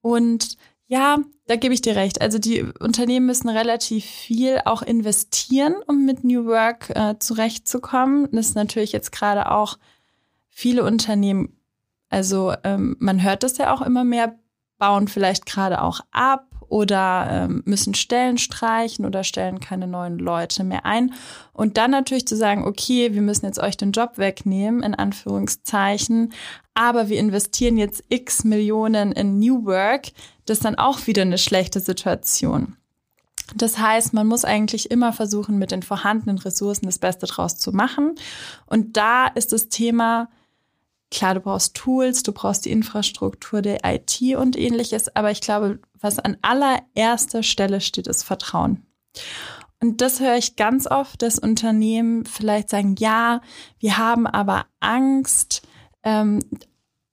Und 0.00 0.56
ja, 0.88 1.18
da 1.46 1.54
gebe 1.54 1.72
ich 1.72 1.82
dir 1.82 1.94
recht. 1.94 2.20
Also 2.20 2.40
die 2.40 2.64
Unternehmen 2.80 3.26
müssen 3.26 3.48
relativ 3.48 4.04
viel 4.04 4.60
auch 4.64 4.82
investieren, 4.82 5.76
um 5.86 6.04
mit 6.04 6.24
New 6.24 6.46
Work 6.46 6.90
äh, 6.96 7.14
zurechtzukommen. 7.20 8.28
Das 8.32 8.46
ist 8.46 8.56
natürlich 8.56 8.90
jetzt 8.90 9.12
gerade 9.12 9.52
auch 9.52 9.78
viele 10.48 10.82
Unternehmen, 10.82 11.56
also 12.08 12.54
ähm, 12.64 12.96
man 12.98 13.22
hört 13.22 13.44
das 13.44 13.58
ja 13.58 13.72
auch 13.72 13.82
immer 13.82 14.02
mehr, 14.02 14.36
bauen 14.78 15.06
vielleicht 15.06 15.46
gerade 15.46 15.80
auch 15.80 16.00
ab 16.10 16.45
oder 16.68 17.28
ähm, 17.30 17.62
müssen 17.64 17.94
Stellen 17.94 18.38
streichen 18.38 19.04
oder 19.04 19.24
stellen 19.24 19.60
keine 19.60 19.86
neuen 19.86 20.18
Leute 20.18 20.64
mehr 20.64 20.84
ein. 20.84 21.14
Und 21.52 21.76
dann 21.76 21.90
natürlich 21.90 22.26
zu 22.26 22.36
sagen, 22.36 22.64
okay, 22.64 23.14
wir 23.14 23.22
müssen 23.22 23.46
jetzt 23.46 23.58
euch 23.58 23.76
den 23.76 23.92
Job 23.92 24.18
wegnehmen, 24.18 24.82
in 24.82 24.94
Anführungszeichen, 24.94 26.32
aber 26.74 27.08
wir 27.08 27.18
investieren 27.18 27.78
jetzt 27.78 28.04
x 28.08 28.44
Millionen 28.44 29.12
in 29.12 29.38
New 29.38 29.64
Work, 29.64 30.08
das 30.44 30.58
ist 30.58 30.64
dann 30.64 30.76
auch 30.76 31.06
wieder 31.06 31.22
eine 31.22 31.38
schlechte 31.38 31.80
Situation. 31.80 32.76
Das 33.54 33.78
heißt, 33.78 34.12
man 34.12 34.26
muss 34.26 34.44
eigentlich 34.44 34.90
immer 34.90 35.12
versuchen, 35.12 35.58
mit 35.58 35.70
den 35.70 35.82
vorhandenen 35.82 36.38
Ressourcen 36.38 36.86
das 36.86 36.98
Beste 36.98 37.26
draus 37.26 37.56
zu 37.56 37.72
machen. 37.72 38.16
Und 38.66 38.96
da 38.96 39.28
ist 39.28 39.52
das 39.52 39.68
Thema, 39.68 40.28
klar, 41.10 41.34
du 41.34 41.40
brauchst 41.40 41.74
Tools, 41.74 42.22
du 42.22 42.32
brauchst 42.32 42.64
die 42.64 42.70
Infrastruktur 42.70 43.62
der 43.62 43.80
IT 43.84 44.20
und 44.36 44.58
ähnliches, 44.58 45.14
aber 45.14 45.30
ich 45.30 45.40
glaube, 45.40 45.78
was 46.00 46.18
an 46.18 46.36
allererster 46.42 47.42
Stelle 47.42 47.80
steht, 47.80 48.06
ist 48.06 48.22
Vertrauen. 48.22 48.86
Und 49.80 50.00
das 50.00 50.20
höre 50.20 50.36
ich 50.36 50.56
ganz 50.56 50.86
oft, 50.86 51.20
dass 51.22 51.38
Unternehmen 51.38 52.24
vielleicht 52.24 52.70
sagen, 52.70 52.96
ja, 52.98 53.40
wir 53.78 53.98
haben 53.98 54.26
aber 54.26 54.66
Angst, 54.80 55.62
ähm, 56.02 56.40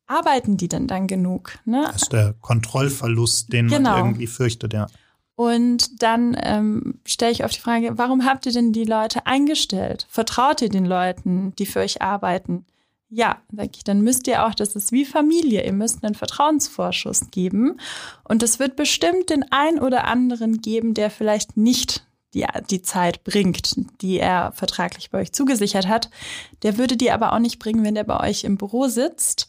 arbeiten 0.08 0.58
die 0.58 0.70
denn 0.70 0.88
dann 0.88 1.08
genug? 1.08 1.58
Ne? 1.66 1.84
Das 1.92 2.04
ist 2.04 2.14
der 2.14 2.36
Kontrollverlust, 2.40 3.52
den 3.52 3.68
genau. 3.68 3.92
man 3.92 4.00
irgendwie 4.00 4.28
fürchtet, 4.28 4.74
ja. 4.74 4.88
Und 5.36 6.04
dann 6.04 6.38
ähm, 6.40 7.00
stelle 7.06 7.32
ich 7.32 7.44
oft 7.44 7.56
die 7.56 7.60
Frage, 7.60 7.98
warum 7.98 8.24
habt 8.24 8.46
ihr 8.46 8.52
denn 8.52 8.72
die 8.72 8.84
Leute 8.84 9.26
eingestellt? 9.26 10.06
Vertraut 10.10 10.62
ihr 10.62 10.70
den 10.70 10.86
Leuten, 10.86 11.56
die 11.58 11.66
für 11.66 11.80
euch 11.80 12.04
arbeiten? 12.04 12.66
Ja, 13.16 13.38
sage 13.56 13.70
ich, 13.76 13.84
dann 13.84 14.02
müsst 14.02 14.26
ihr 14.26 14.44
auch, 14.44 14.56
das 14.56 14.76
ist 14.76 14.92
wie 14.92 15.06
Familie, 15.06 15.64
ihr 15.64 15.72
müsst 15.72 16.04
einen 16.04 16.16
Vertrauensvorschuss 16.16 17.30
geben. 17.30 17.78
Und 18.24 18.42
es 18.42 18.58
wird 18.58 18.76
bestimmt 18.76 19.30
den 19.30 19.46
ein 19.52 19.80
oder 19.80 20.06
anderen 20.06 20.62
geben, 20.62 20.96
der 20.96 21.12
vielleicht 21.12 21.56
nicht 21.56 22.08
die, 22.34 22.44
die 22.72 22.82
Zeit 22.82 23.24
bringt, 23.24 23.76
die 24.02 24.18
er 24.18 24.52
vertraglich 24.54 25.12
bei 25.12 25.20
euch 25.20 25.32
zugesichert 25.32 25.88
hat. 25.88 26.10
Der 26.64 26.80
würde 26.80 26.98
die 26.98 27.12
aber 27.12 27.34
auch 27.34 27.40
nicht 27.40 27.60
bringen, 27.60 27.84
wenn 27.84 27.94
der 27.94 28.04
bei 28.04 28.20
euch 28.20 28.46
im 28.46 28.58
Büro 28.58 28.88
sitzt. 28.88 29.48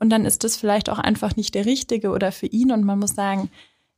Und 0.00 0.10
dann 0.10 0.24
ist 0.24 0.42
das 0.42 0.56
vielleicht 0.56 0.90
auch 0.90 0.98
einfach 0.98 1.36
nicht 1.36 1.54
der 1.54 1.66
richtige 1.66 2.10
oder 2.10 2.32
für 2.32 2.46
ihn. 2.46 2.72
Und 2.72 2.82
man 2.82 2.98
muss 2.98 3.14
sagen, 3.14 3.48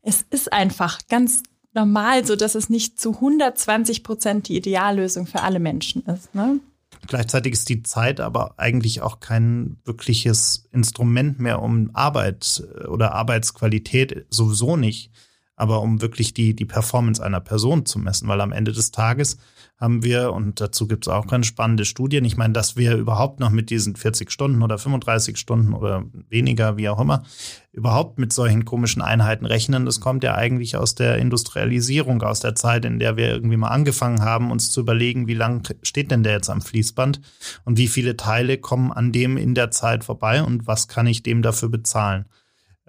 es 0.03 0.27
ist 0.29 0.53
einfach 0.53 0.99
ganz 1.09 1.43
normal, 1.73 2.27
so 2.27 2.37
dass 2.37 2.55
es 2.55 2.69
nicht 2.69 3.01
zu 3.01 3.15
120 3.15 4.05
Prozent 4.05 4.49
die 4.49 4.59
Ideallösung 4.59 5.27
für 5.27 5.41
alle 5.41 5.59
Menschen 5.59 6.05
ist. 6.05 6.35
Ne? 6.35 6.61
Gleichzeitig 7.07 7.53
ist 7.53 7.69
die 7.69 7.83
Zeit 7.83 8.21
aber 8.21 8.55
eigentlich 8.59 9.01
auch 9.01 9.21
kein 9.21 9.79
wirkliches 9.85 10.69
Instrument 10.73 11.39
mehr, 11.39 11.63
um 11.63 11.91
Arbeit 11.95 12.65
oder 12.89 13.13
Arbeitsqualität 13.13 14.27
sowieso 14.31 14.77
nicht 14.77 15.11
aber 15.57 15.81
um 15.81 16.03
wirklich 16.03 16.35
die, 16.35 16.55
die 16.55 16.67
Performance 16.67 17.23
einer 17.23 17.41
Person 17.41 17.87
zu 17.87 17.99
messen, 17.99 18.29
weil 18.29 18.41
am 18.41 18.53
Ende 18.53 18.73
des 18.73 18.91
Tages 18.93 19.39
haben 19.79 20.03
wir, 20.03 20.33
und 20.33 20.61
dazu 20.61 20.87
gibt 20.87 21.07
es 21.07 21.13
auch 21.13 21.27
ganz 21.27 21.47
spannende 21.47 21.85
Studien, 21.85 22.25
ich 22.25 22.37
meine, 22.39 22.55
dass 22.55 22.77
wir 22.77 22.97
überhaupt 22.97 23.41
noch 23.41 23.51
mit 23.51 23.69
diesen 23.69 23.95
40 23.95 24.31
Stunden 24.31 24.63
oder 24.63 24.79
35 24.79 25.37
Stunden 25.37 25.75
oder 25.75 26.05
weniger, 26.31 26.79
wie 26.79 26.89
auch 26.89 26.99
immer, 26.99 27.25
überhaupt 27.73 28.19
mit 28.19 28.33
solchen 28.33 28.65
komischen 28.65 29.03
Einheiten 29.03 29.45
rechnen, 29.45 29.85
das 29.85 30.01
kommt 30.01 30.25
ja 30.25 30.35
eigentlich 30.35 30.77
aus 30.77 30.95
der 30.95 31.19
Industrialisierung, 31.19 32.23
aus 32.23 32.41
der 32.41 32.55
Zeit, 32.55 32.87
in 32.87 32.99
der 32.99 33.19
wir 33.19 33.29
irgendwie 33.29 33.59
mal 33.59 33.69
angefangen 33.69 34.23
haben, 34.23 34.51
uns 34.51 34.71
zu 34.71 34.81
überlegen, 34.81 35.27
wie 35.27 35.35
lang 35.35 35.69
steht 35.83 36.11
denn 36.11 36.23
der 36.23 36.33
jetzt 36.33 36.49
am 36.49 36.63
Fließband 36.63 37.21
und 37.65 37.77
wie 37.77 37.89
viele 37.89 38.17
Teile 38.17 38.57
kommen 38.57 38.93
an 38.93 39.13
dem 39.13 39.37
in 39.37 39.55
der 39.55 39.71
Zeit 39.71 40.05
vorbei 40.05 40.43
und 40.43 40.67
was 40.67 40.89
kann 40.89 41.07
ich 41.07 41.23
dem 41.23 41.43
dafür 41.43 41.69
bezahlen. 41.69 42.25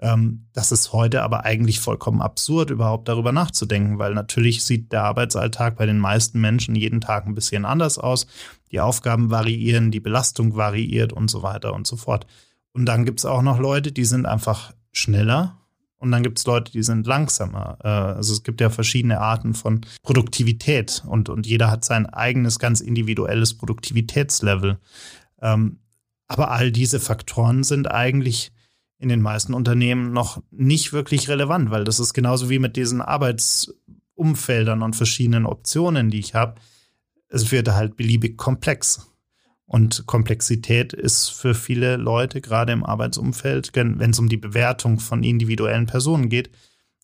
Ähm, 0.00 0.46
das 0.52 0.72
ist 0.72 0.92
heute 0.92 1.22
aber 1.22 1.44
eigentlich 1.44 1.80
vollkommen 1.80 2.22
absurd, 2.22 2.70
überhaupt 2.70 3.08
darüber 3.08 3.32
nachzudenken, 3.32 3.98
weil 3.98 4.14
natürlich 4.14 4.64
sieht 4.64 4.92
der 4.92 5.04
Arbeitsalltag 5.04 5.76
bei 5.76 5.86
den 5.86 5.98
meisten 5.98 6.40
Menschen 6.40 6.74
jeden 6.74 7.00
Tag 7.00 7.26
ein 7.26 7.34
bisschen 7.34 7.64
anders 7.64 7.98
aus. 7.98 8.26
Die 8.70 8.80
Aufgaben 8.80 9.30
variieren, 9.30 9.90
die 9.90 10.00
Belastung 10.00 10.56
variiert 10.56 11.12
und 11.12 11.28
so 11.28 11.42
weiter 11.42 11.74
und 11.74 11.86
so 11.86 11.96
fort. 11.96 12.26
Und 12.72 12.86
dann 12.86 13.04
gibt 13.04 13.20
es 13.20 13.24
auch 13.24 13.42
noch 13.42 13.58
Leute, 13.58 13.90
die 13.90 14.04
sind 14.04 14.26
einfach 14.26 14.72
schneller 14.92 15.58
und 15.98 16.12
dann 16.12 16.22
gibt 16.22 16.38
es 16.38 16.46
Leute, 16.46 16.70
die 16.70 16.82
sind 16.82 17.06
langsamer. 17.06 17.78
Äh, 17.82 17.88
also 17.88 18.32
es 18.32 18.44
gibt 18.44 18.60
ja 18.60 18.70
verschiedene 18.70 19.20
Arten 19.20 19.54
von 19.54 19.80
Produktivität 20.02 21.02
und, 21.06 21.28
und 21.28 21.46
jeder 21.46 21.70
hat 21.70 21.84
sein 21.84 22.06
eigenes 22.06 22.58
ganz 22.58 22.80
individuelles 22.80 23.54
Produktivitätslevel. 23.54 24.78
Ähm, 25.42 25.80
aber 26.28 26.50
all 26.50 26.70
diese 26.70 27.00
Faktoren 27.00 27.64
sind 27.64 27.90
eigentlich 27.90 28.52
in 28.98 29.08
den 29.08 29.22
meisten 29.22 29.54
Unternehmen 29.54 30.12
noch 30.12 30.42
nicht 30.50 30.92
wirklich 30.92 31.28
relevant, 31.28 31.70
weil 31.70 31.84
das 31.84 32.00
ist 32.00 32.14
genauso 32.14 32.50
wie 32.50 32.58
mit 32.58 32.76
diesen 32.76 33.00
Arbeitsumfeldern 33.00 34.82
und 34.82 34.96
verschiedenen 34.96 35.46
Optionen, 35.46 36.10
die 36.10 36.18
ich 36.18 36.34
habe. 36.34 36.56
Es 37.28 37.52
wird 37.52 37.68
halt 37.68 37.96
beliebig 37.96 38.36
komplex. 38.36 39.06
Und 39.66 40.06
Komplexität 40.06 40.94
ist 40.94 41.28
für 41.28 41.54
viele 41.54 41.96
Leute, 41.96 42.40
gerade 42.40 42.72
im 42.72 42.84
Arbeitsumfeld, 42.84 43.70
wenn 43.74 44.00
es 44.00 44.18
um 44.18 44.28
die 44.28 44.38
Bewertung 44.38 44.98
von 44.98 45.22
individuellen 45.22 45.86
Personen 45.86 46.30
geht, 46.30 46.50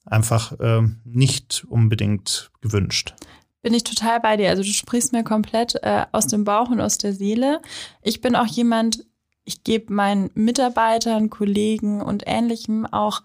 einfach 0.07 0.59
äh, 0.61 0.83
nicht 1.05 1.65
unbedingt 1.69 2.51
gewünscht. 2.63 3.15
Bin 3.63 3.75
ich 3.75 3.85
total 3.85 4.21
bei 4.21 4.37
dir. 4.37 4.51
Also 4.51 4.63
du 4.63 4.69
sprichst 4.69 5.13
mir 5.13 5.25
komplett 5.25 5.77
äh, 5.83 6.07
aus 6.13 6.27
dem 6.27 6.45
Bauch 6.45 6.71
und 6.71 6.81
aus 6.81 6.99
der 6.99 7.15
Seele. 7.15 7.61
Ich 8.03 8.21
bin 8.21 8.35
auch 8.35 8.47
jemand, 8.47 9.07
ich 9.45 9.65
gebe 9.65 9.93
meinen 9.93 10.31
Mitarbeitern, 10.35 11.31
Kollegen 11.31 12.01
und 12.01 12.25
Ähnlichem 12.27 12.87
auch 12.87 13.23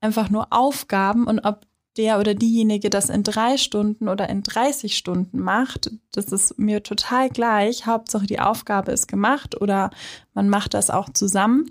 einfach 0.00 0.30
nur 0.30 0.48
Aufgaben 0.50 1.26
und 1.26 1.40
ob 1.40 1.66
der 1.96 2.20
oder 2.20 2.34
diejenige 2.34 2.90
das 2.90 3.08
in 3.08 3.22
drei 3.22 3.56
Stunden 3.56 4.08
oder 4.08 4.28
in 4.28 4.42
30 4.42 4.96
Stunden 4.96 5.40
macht, 5.40 5.90
das 6.12 6.26
ist 6.26 6.58
mir 6.58 6.82
total 6.82 7.30
gleich. 7.30 7.86
Hauptsache 7.86 8.26
die 8.26 8.40
Aufgabe 8.40 8.92
ist 8.92 9.08
gemacht 9.08 9.60
oder 9.60 9.90
man 10.34 10.48
macht 10.48 10.74
das 10.74 10.90
auch 10.90 11.08
zusammen. 11.10 11.70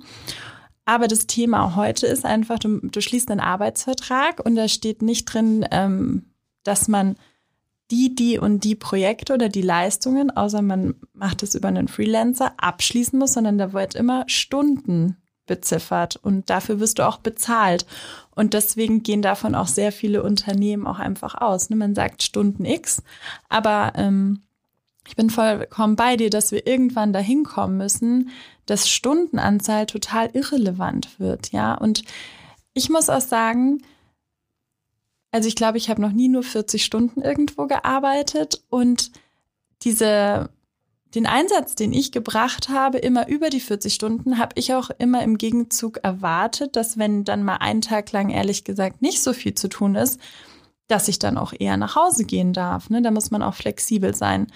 Aber 0.85 1.07
das 1.07 1.27
Thema 1.27 1.75
heute 1.75 2.07
ist 2.07 2.25
einfach, 2.25 2.59
du, 2.59 2.79
du 2.81 3.01
schließt 3.01 3.29
einen 3.31 3.39
Arbeitsvertrag 3.39 4.43
und 4.43 4.55
da 4.55 4.67
steht 4.67 5.01
nicht 5.01 5.25
drin, 5.25 5.65
ähm, 5.71 6.25
dass 6.63 6.87
man 6.87 7.15
die, 7.91 8.15
die 8.15 8.39
und 8.39 8.63
die 8.63 8.75
Projekte 8.75 9.33
oder 9.33 9.49
die 9.49 9.61
Leistungen, 9.61 10.31
außer 10.31 10.61
man 10.61 10.95
macht 11.13 11.43
es 11.43 11.55
über 11.55 11.67
einen 11.67 11.87
Freelancer, 11.87 12.53
abschließen 12.57 13.17
muss, 13.17 13.33
sondern 13.33 13.57
da 13.57 13.73
wird 13.73 13.95
immer 13.95 14.23
Stunden 14.27 15.17
beziffert 15.45 16.15
und 16.15 16.49
dafür 16.49 16.79
wirst 16.79 16.97
du 16.99 17.07
auch 17.07 17.17
bezahlt. 17.17 17.85
Und 18.33 18.53
deswegen 18.53 19.03
gehen 19.03 19.21
davon 19.21 19.53
auch 19.53 19.67
sehr 19.67 19.91
viele 19.91 20.23
Unternehmen 20.23 20.87
auch 20.87 20.99
einfach 20.99 21.35
aus. 21.35 21.69
Ne? 21.69 21.75
Man 21.75 21.93
sagt 21.93 22.23
Stunden 22.23 22.65
X, 22.65 23.03
aber 23.49 23.93
ähm, 23.95 24.41
ich 25.07 25.15
bin 25.15 25.29
vollkommen 25.29 25.95
bei 25.95 26.17
dir, 26.17 26.31
dass 26.31 26.51
wir 26.51 26.65
irgendwann 26.65 27.13
dahin 27.13 27.43
kommen 27.43 27.77
müssen, 27.77 28.29
dass 28.65 28.89
Stundenanzahl 28.89 29.85
total 29.85 30.31
irrelevant 30.33 31.19
wird, 31.19 31.51
ja. 31.51 31.75
Und 31.75 32.03
ich 32.73 32.89
muss 32.89 33.09
auch 33.09 33.21
sagen, 33.21 33.83
also 35.35 35.49
ich 35.49 35.57
glaube, 35.57 35.77
ich 35.77 35.89
habe 35.89 36.01
noch 36.01 36.13
nie 36.13 36.29
nur 36.29 36.43
40 36.43 36.85
Stunden 36.85 37.21
irgendwo 37.21 37.67
gearbeitet 37.67 38.63
und 38.69 39.11
diese 39.81 40.49
den 41.13 41.25
Einsatz, 41.25 41.75
den 41.75 41.91
ich 41.91 42.13
gebracht 42.13 42.69
habe, 42.69 42.99
immer 42.99 43.27
über 43.27 43.49
die 43.49 43.59
40 43.59 43.93
Stunden, 43.93 44.37
habe 44.37 44.53
ich 44.55 44.73
auch 44.73 44.91
immer 44.97 45.23
im 45.23 45.37
Gegenzug 45.37 45.97
erwartet, 46.03 46.77
dass 46.77 46.97
wenn 46.97 47.25
dann 47.25 47.43
mal 47.43 47.57
einen 47.57 47.81
Tag 47.81 48.13
lang 48.13 48.29
ehrlich 48.29 48.63
gesagt 48.63 49.01
nicht 49.01 49.21
so 49.21 49.33
viel 49.33 49.53
zu 49.55 49.67
tun 49.67 49.95
ist, 49.95 50.21
dass 50.87 51.09
ich 51.09 51.19
dann 51.19 51.37
auch 51.37 51.51
eher 51.51 51.75
nach 51.75 51.97
Hause 51.97 52.23
gehen 52.23 52.53
darf. 52.53 52.89
Ne? 52.89 53.01
Da 53.01 53.11
muss 53.11 53.29
man 53.29 53.43
auch 53.43 53.55
flexibel 53.55 54.15
sein. 54.15 54.47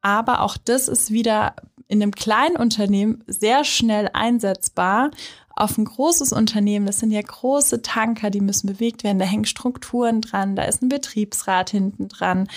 Aber 0.00 0.42
auch 0.42 0.56
das 0.56 0.88
ist 0.88 1.12
wieder 1.12 1.54
in 1.86 2.02
einem 2.02 2.12
kleinen 2.12 2.56
Unternehmen 2.56 3.22
sehr 3.28 3.62
schnell 3.62 4.10
einsetzbar 4.12 5.12
auf 5.58 5.76
ein 5.76 5.84
großes 5.84 6.32
Unternehmen, 6.32 6.86
das 6.86 7.00
sind 7.00 7.10
ja 7.10 7.20
große 7.20 7.82
Tanker, 7.82 8.30
die 8.30 8.40
müssen 8.40 8.66
bewegt 8.66 9.04
werden, 9.04 9.18
da 9.18 9.24
hängen 9.24 9.44
Strukturen 9.44 10.20
dran, 10.20 10.56
da 10.56 10.62
ist 10.64 10.82
ein 10.82 10.88
Betriebsrat 10.88 11.70
hinten 11.70 12.08
dran. 12.08 12.48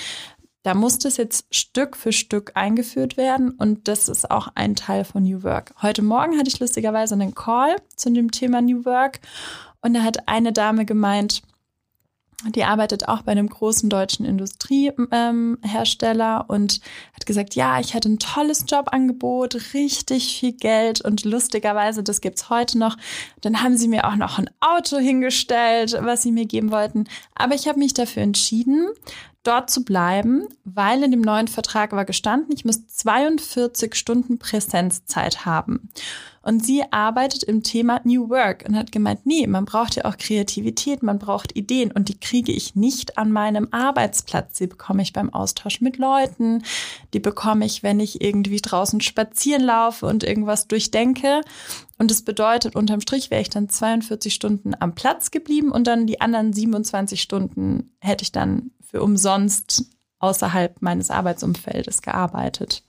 Da 0.64 0.76
muss 0.76 1.00
das 1.00 1.18
jetzt 1.18 1.48
Stück 1.50 1.98
für 1.98 2.12
Stück 2.12 2.52
eingeführt 2.54 3.18
werden 3.18 3.50
und 3.52 3.88
das 3.88 4.08
ist 4.08 4.30
auch 4.30 4.50
ein 4.54 4.76
Teil 4.76 5.06
von 5.06 5.24
New 5.24 5.42
Work. 5.42 5.74
Heute 5.82 6.04
Morgen 6.04 6.38
hatte 6.38 6.50
ich 6.50 6.60
lustigerweise 6.60 7.16
einen 7.16 7.34
Call 7.34 7.78
zu 7.96 8.12
dem 8.12 8.30
Thema 8.30 8.62
New 8.62 8.86
Work 8.86 9.22
und 9.82 9.96
da 9.96 10.04
hat 10.04 10.28
eine 10.28 10.54
Dame 10.54 10.86
gemeint, 10.86 11.42
die 12.49 12.63
arbeitet 12.63 13.08
auch 13.08 13.21
bei 13.21 13.32
einem 13.32 13.49
großen 13.49 13.89
deutschen 13.89 14.25
Industriehersteller 14.25 16.39
ähm, 16.39 16.45
und 16.47 16.82
hat 17.13 17.25
gesagt, 17.25 17.56
ja, 17.56 17.80
ich 17.80 17.93
hatte 17.93 18.10
ein 18.10 18.19
tolles 18.19 18.65
Jobangebot, 18.67 19.73
richtig 19.73 20.39
viel 20.39 20.54
Geld 20.54 21.01
und 21.01 21.23
lustigerweise, 21.23 22.04
das 22.04 22.21
gibt's 22.21 22.49
heute 22.49 22.80
noch. 22.80 22.97
Dann 23.41 23.62
haben 23.62 23.77
sie 23.77 23.88
mir 23.88 24.06
auch 24.06 24.15
noch 24.15 24.39
ein 24.39 24.49
Auto 24.60 24.97
hingestellt, 24.97 25.97
was 26.01 26.23
sie 26.23 26.32
mir 26.32 26.45
geben 26.45 26.71
wollten. 26.71 27.06
Aber 27.36 27.54
ich 27.54 27.67
habe 27.67 27.80
mich 27.80 27.93
dafür 27.93 28.23
entschieden, 28.23 28.88
dort 29.43 29.69
zu 29.69 29.84
bleiben, 29.84 30.47
weil 30.63 31.04
in 31.04 31.12
dem 31.12 31.21
neuen 31.21 31.47
Vertrag 31.47 31.91
war 31.93 32.06
gestanden, 32.06 32.56
ich 32.56 32.65
muss 32.65 32.88
42 32.88 33.93
Stunden 33.95 34.39
Präsenzzeit 34.39 35.45
haben. 35.45 35.89
Und 36.43 36.65
sie 36.65 36.84
arbeitet 36.91 37.43
im 37.43 37.62
Thema 37.62 38.01
New 38.04 38.30
Work 38.30 38.65
und 38.67 38.75
hat 38.75 38.91
gemeint, 38.91 39.25
nee, 39.25 39.45
man 39.45 39.65
braucht 39.65 39.95
ja 39.95 40.06
auch 40.06 40.17
Kreativität, 40.17 41.04
man 41.04 41.19
braucht 41.19 41.56
Ideen 41.56 41.91
und 41.91 42.10
die 42.10 42.19
kriege 42.19 42.51
ich 42.51 42.75
nicht 42.75 43.17
an 43.19 43.32
meinem 43.32 43.67
Arbeitsplatz. 43.71 44.58
Die 44.58 44.67
bekomme 44.67 45.04
ich 45.04 45.13
beim 45.13 45.32
Austausch 45.32 45.82
mit 45.82 45.97
Leuten, 45.97 46.63
die 47.13 47.19
bekomme 47.19 47.65
ich, 47.65 47.84
wenn 47.84 47.99
ich 47.99 48.21
irgendwie 48.21 48.60
draußen 48.60 49.01
spazieren 49.01 49.62
laufe 49.62 50.08
und 50.08 50.23
irgendwas 50.23 50.67
durchdenke. 50.67 51.41
Und 51.99 52.10
das 52.10 52.23
bedeutet, 52.23 52.75
unterm 52.75 53.01
Strich 53.01 53.30
wäre 53.30 53.41
ich 53.41 53.49
dann 53.49 53.69
42 53.69 54.34
Stunden 54.34 54.73
am 54.80 54.95
Platz 54.95 55.30
geblieben 55.30 55.71
und 55.71 55.86
dann 55.86 56.08
die 56.08 56.21
anderen 56.21 56.54
27 56.54 57.21
Stunden 57.21 57.95
hätte 57.99 58.23
ich 58.23 58.32
dann 58.32 58.71
für 58.82 59.04
umsonst 59.04 59.86
außerhalb 60.17 60.82
meines 60.82 61.12
Arbeitsumfeldes 61.12 62.01
gearbeitet. 62.01 62.84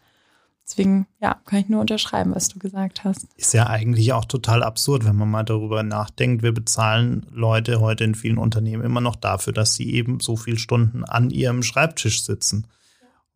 Deswegen, 0.73 1.07
ja, 1.21 1.37
kann 1.45 1.59
ich 1.59 1.69
nur 1.69 1.83
unterschreiben, 1.83 2.35
was 2.35 2.49
du 2.49 2.59
gesagt 2.59 3.05
hast. 3.05 3.27
Ist 3.37 3.53
ja 3.53 3.67
eigentlich 3.67 4.15
auch 4.15 4.25
total 4.25 4.63
absurd, 4.63 5.05
wenn 5.05 5.17
man 5.17 5.31
mal 5.31 5.43
darüber 5.43 5.83
nachdenkt. 5.83 6.43
Wir 6.43 6.53
bezahlen 6.53 7.27
Leute 7.31 7.81
heute 7.81 8.05
in 8.05 8.15
vielen 8.15 8.39
Unternehmen 8.39 8.83
immer 8.83 9.03
noch 9.03 9.17
dafür, 9.17 9.53
dass 9.53 9.75
sie 9.75 9.93
eben 9.93 10.21
so 10.21 10.35
viele 10.35 10.57
Stunden 10.57 11.05
an 11.05 11.29
ihrem 11.29 11.63
Schreibtisch 11.63 12.25
sitzen. 12.25 12.69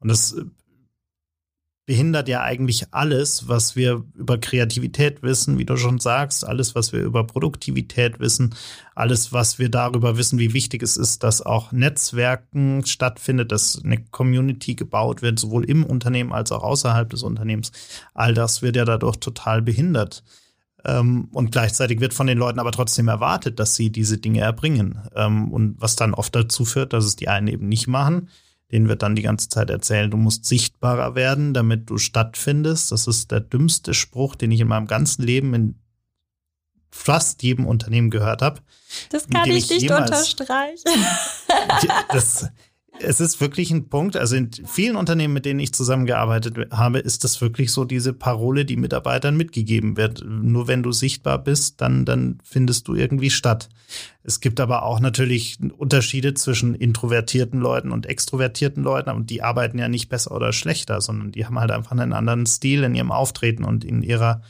Und 0.00 0.08
das 0.08 0.34
behindert 1.86 2.28
ja 2.28 2.42
eigentlich 2.42 2.92
alles, 2.92 3.48
was 3.48 3.76
wir 3.76 4.04
über 4.14 4.38
Kreativität 4.38 5.22
wissen, 5.22 5.56
wie 5.56 5.64
du 5.64 5.76
schon 5.76 6.00
sagst, 6.00 6.44
alles, 6.44 6.74
was 6.74 6.92
wir 6.92 7.00
über 7.00 7.24
Produktivität 7.24 8.18
wissen, 8.18 8.56
alles, 8.96 9.32
was 9.32 9.60
wir 9.60 9.68
darüber 9.68 10.18
wissen, 10.18 10.40
wie 10.40 10.52
wichtig 10.52 10.82
es 10.82 10.96
ist, 10.96 11.22
dass 11.22 11.42
auch 11.42 11.70
Netzwerken 11.70 12.84
stattfindet, 12.84 13.52
dass 13.52 13.82
eine 13.84 14.04
Community 14.04 14.74
gebaut 14.74 15.22
wird, 15.22 15.38
sowohl 15.38 15.64
im 15.64 15.84
Unternehmen 15.84 16.32
als 16.32 16.50
auch 16.50 16.64
außerhalb 16.64 17.08
des 17.08 17.22
Unternehmens. 17.22 17.70
All 18.14 18.34
das 18.34 18.62
wird 18.62 18.74
ja 18.74 18.84
dadurch 18.84 19.18
total 19.18 19.62
behindert. 19.62 20.24
Ähm, 20.84 21.28
und 21.32 21.52
gleichzeitig 21.52 22.00
wird 22.00 22.14
von 22.14 22.26
den 22.26 22.38
Leuten 22.38 22.58
aber 22.58 22.72
trotzdem 22.72 23.06
erwartet, 23.06 23.60
dass 23.60 23.76
sie 23.76 23.90
diese 23.90 24.18
Dinge 24.18 24.40
erbringen. 24.40 24.98
Ähm, 25.14 25.52
und 25.52 25.80
was 25.80 25.94
dann 25.94 26.14
oft 26.14 26.34
dazu 26.34 26.64
führt, 26.64 26.92
dass 26.92 27.04
es 27.04 27.14
die 27.14 27.28
einen 27.28 27.46
eben 27.46 27.68
nicht 27.68 27.86
machen 27.86 28.28
den 28.72 28.88
wird 28.88 29.02
dann 29.02 29.14
die 29.14 29.22
ganze 29.22 29.48
Zeit 29.48 29.70
erzählen, 29.70 30.10
du 30.10 30.16
musst 30.16 30.44
sichtbarer 30.44 31.14
werden, 31.14 31.54
damit 31.54 31.88
du 31.88 31.98
stattfindest. 31.98 32.90
Das 32.90 33.06
ist 33.06 33.30
der 33.30 33.40
dümmste 33.40 33.94
Spruch, 33.94 34.34
den 34.34 34.50
ich 34.50 34.60
in 34.60 34.68
meinem 34.68 34.86
ganzen 34.86 35.22
Leben 35.22 35.54
in 35.54 35.74
fast 36.90 37.42
jedem 37.42 37.66
Unternehmen 37.66 38.10
gehört 38.10 38.42
habe. 38.42 38.60
Das 39.10 39.28
kann 39.28 39.50
ich 39.50 39.68
nicht 39.68 39.90
unterstreichen. 39.90 40.84
das, 42.08 42.48
Es 43.00 43.20
ist 43.20 43.40
wirklich 43.40 43.70
ein 43.70 43.88
Punkt. 43.88 44.16
Also 44.16 44.36
in 44.36 44.50
vielen 44.64 44.96
Unternehmen, 44.96 45.34
mit 45.34 45.44
denen 45.44 45.60
ich 45.60 45.74
zusammengearbeitet 45.74 46.72
habe, 46.72 46.98
ist 46.98 47.24
das 47.24 47.40
wirklich 47.40 47.72
so 47.72 47.84
diese 47.84 48.12
Parole, 48.12 48.64
die 48.64 48.76
Mitarbeitern 48.76 49.36
mitgegeben 49.36 49.96
wird. 49.96 50.24
Nur 50.26 50.66
wenn 50.66 50.82
du 50.82 50.92
sichtbar 50.92 51.38
bist, 51.38 51.80
dann, 51.80 52.04
dann 52.04 52.38
findest 52.42 52.88
du 52.88 52.94
irgendwie 52.94 53.30
statt. 53.30 53.68
Es 54.22 54.40
gibt 54.40 54.60
aber 54.60 54.82
auch 54.82 54.98
natürlich 54.98 55.58
Unterschiede 55.76 56.34
zwischen 56.34 56.74
introvertierten 56.74 57.60
Leuten 57.60 57.92
und 57.92 58.06
extrovertierten 58.06 58.82
Leuten. 58.82 59.10
Und 59.10 59.30
die 59.30 59.42
arbeiten 59.42 59.78
ja 59.78 59.88
nicht 59.88 60.08
besser 60.08 60.32
oder 60.32 60.52
schlechter, 60.52 61.00
sondern 61.00 61.32
die 61.32 61.46
haben 61.46 61.58
halt 61.58 61.70
einfach 61.70 61.92
einen 61.92 62.12
anderen 62.12 62.46
Stil 62.46 62.82
in 62.82 62.94
ihrem 62.94 63.12
Auftreten 63.12 63.64
und 63.64 63.84
in 63.84 64.02
ihrer 64.02 64.42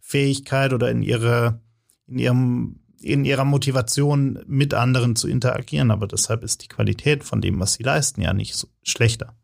Fähigkeit 0.00 0.72
oder 0.72 0.90
in 0.90 1.02
ihrer, 1.02 1.60
in 2.06 2.18
ihrem 2.18 2.76
in 3.04 3.24
ihrer 3.24 3.44
Motivation 3.44 4.42
mit 4.46 4.74
anderen 4.74 5.16
zu 5.16 5.28
interagieren. 5.28 5.90
Aber 5.90 6.06
deshalb 6.06 6.42
ist 6.42 6.62
die 6.62 6.68
Qualität 6.68 7.24
von 7.24 7.40
dem, 7.40 7.60
was 7.60 7.74
sie 7.74 7.82
leisten, 7.82 8.22
ja 8.22 8.32
nicht 8.32 8.54
so 8.54 8.68
schlechter. 8.82 9.34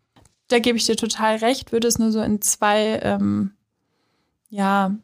Da 0.49 0.59
gebe 0.59 0.79
ich 0.79 0.87
dir 0.87 0.97
total 0.97 1.37
recht, 1.37 1.71
würde 1.73 1.87
es 1.87 1.99
nur 1.99 2.11
so 2.11 2.21
in 2.21 2.41
zwei, 2.41 3.01
ähm, 3.03 3.53
ja, 4.49 4.97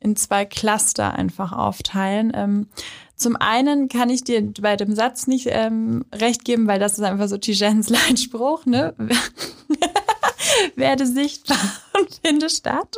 in 0.00 0.16
zwei 0.16 0.44
Cluster 0.44 1.14
einfach 1.14 1.52
aufteilen. 1.52 2.32
Ähm, 2.34 2.68
zum 3.14 3.36
einen 3.36 3.88
kann 3.88 4.10
ich 4.10 4.24
dir 4.24 4.52
bei 4.60 4.76
dem 4.76 4.94
Satz 4.94 5.26
nicht 5.26 5.48
ähm, 5.50 6.04
recht 6.14 6.44
geben, 6.44 6.66
weil 6.66 6.78
das 6.78 6.94
ist 6.94 7.04
einfach 7.04 7.28
so 7.28 7.36
Tijens 7.36 7.88
Leitspruch, 7.88 8.64
ne? 8.66 8.94
werde 10.76 11.06
sichtbar 11.06 11.58
und 11.98 12.20
finde 12.24 12.50
statt. 12.50 12.96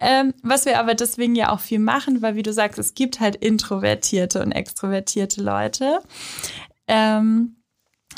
Ähm, 0.00 0.34
was 0.42 0.64
wir 0.64 0.78
aber 0.78 0.94
deswegen 0.94 1.34
ja 1.34 1.52
auch 1.52 1.60
viel 1.60 1.78
machen, 1.78 2.22
weil 2.22 2.34
wie 2.34 2.42
du 2.42 2.52
sagst, 2.52 2.78
es 2.78 2.94
gibt 2.94 3.20
halt 3.20 3.36
introvertierte 3.36 4.42
und 4.42 4.52
extrovertierte 4.52 5.42
Leute. 5.42 6.00
Ähm, 6.86 7.59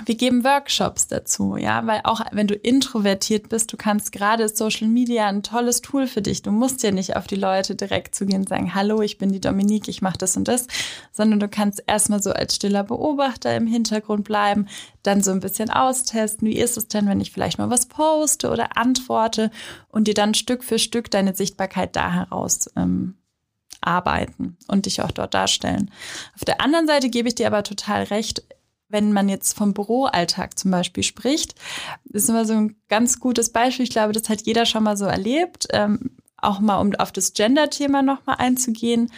wir 0.06 0.14
geben 0.16 0.42
Workshops 0.42 1.06
dazu, 1.06 1.56
ja, 1.56 1.86
weil 1.86 2.00
auch 2.04 2.22
wenn 2.32 2.46
du 2.46 2.54
introvertiert 2.54 3.50
bist, 3.50 3.72
du 3.72 3.76
kannst 3.76 4.10
gerade 4.10 4.48
Social 4.48 4.88
Media 4.88 5.26
ein 5.28 5.42
tolles 5.42 5.82
Tool 5.82 6.06
für 6.06 6.22
dich. 6.22 6.42
Du 6.42 6.50
musst 6.50 6.82
ja 6.82 6.90
nicht 6.90 7.14
auf 7.14 7.26
die 7.26 7.36
Leute 7.36 7.74
direkt 7.76 8.14
zugehen 8.14 8.40
und 8.40 8.48
sagen, 8.48 8.74
hallo, 8.74 9.02
ich 9.02 9.18
bin 9.18 9.30
die 9.30 9.40
Dominique, 9.40 9.88
ich 9.88 10.02
mache 10.02 10.18
das 10.18 10.36
und 10.36 10.48
das, 10.48 10.66
sondern 11.12 11.40
du 11.40 11.48
kannst 11.48 11.84
erstmal 11.86 12.22
so 12.22 12.32
als 12.32 12.56
stiller 12.56 12.84
Beobachter 12.84 13.54
im 13.54 13.66
Hintergrund 13.66 14.24
bleiben, 14.24 14.66
dann 15.02 15.22
so 15.22 15.30
ein 15.30 15.40
bisschen 15.40 15.70
austesten, 15.70 16.48
wie 16.48 16.58
ist 16.58 16.76
es 16.76 16.88
denn, 16.88 17.06
wenn 17.06 17.20
ich 17.20 17.30
vielleicht 17.30 17.58
mal 17.58 17.70
was 17.70 17.86
poste 17.86 18.50
oder 18.50 18.76
antworte 18.78 19.50
und 19.88 20.08
dir 20.08 20.14
dann 20.14 20.34
Stück 20.34 20.64
für 20.64 20.78
Stück 20.78 21.10
deine 21.10 21.34
Sichtbarkeit 21.34 21.94
da 21.96 22.12
heraus 22.12 22.70
ähm, 22.76 23.16
arbeiten 23.82 24.56
und 24.68 24.86
dich 24.86 25.02
auch 25.02 25.10
dort 25.10 25.34
darstellen. 25.34 25.90
Auf 26.34 26.44
der 26.44 26.60
anderen 26.60 26.86
Seite 26.86 27.10
gebe 27.10 27.28
ich 27.28 27.34
dir 27.34 27.46
aber 27.46 27.62
total 27.62 28.04
recht, 28.04 28.42
wenn 28.92 29.12
man 29.12 29.28
jetzt 29.28 29.56
vom 29.56 29.74
Büroalltag 29.74 30.58
zum 30.58 30.70
Beispiel 30.70 31.02
spricht, 31.02 31.54
ist 32.04 32.28
immer 32.28 32.44
so 32.44 32.52
ein 32.52 32.76
ganz 32.88 33.18
gutes 33.18 33.50
Beispiel. 33.50 33.84
Ich 33.84 33.90
glaube, 33.90 34.12
das 34.12 34.28
hat 34.28 34.42
jeder 34.42 34.66
schon 34.66 34.84
mal 34.84 34.96
so 34.96 35.06
erlebt. 35.06 35.66
Ähm, 35.70 36.12
auch 36.36 36.60
mal, 36.60 36.78
um 36.78 36.94
auf 36.96 37.12
das 37.12 37.32
Gender-Thema 37.32 38.02
nochmal 38.02 38.36
einzugehen. 38.38 39.10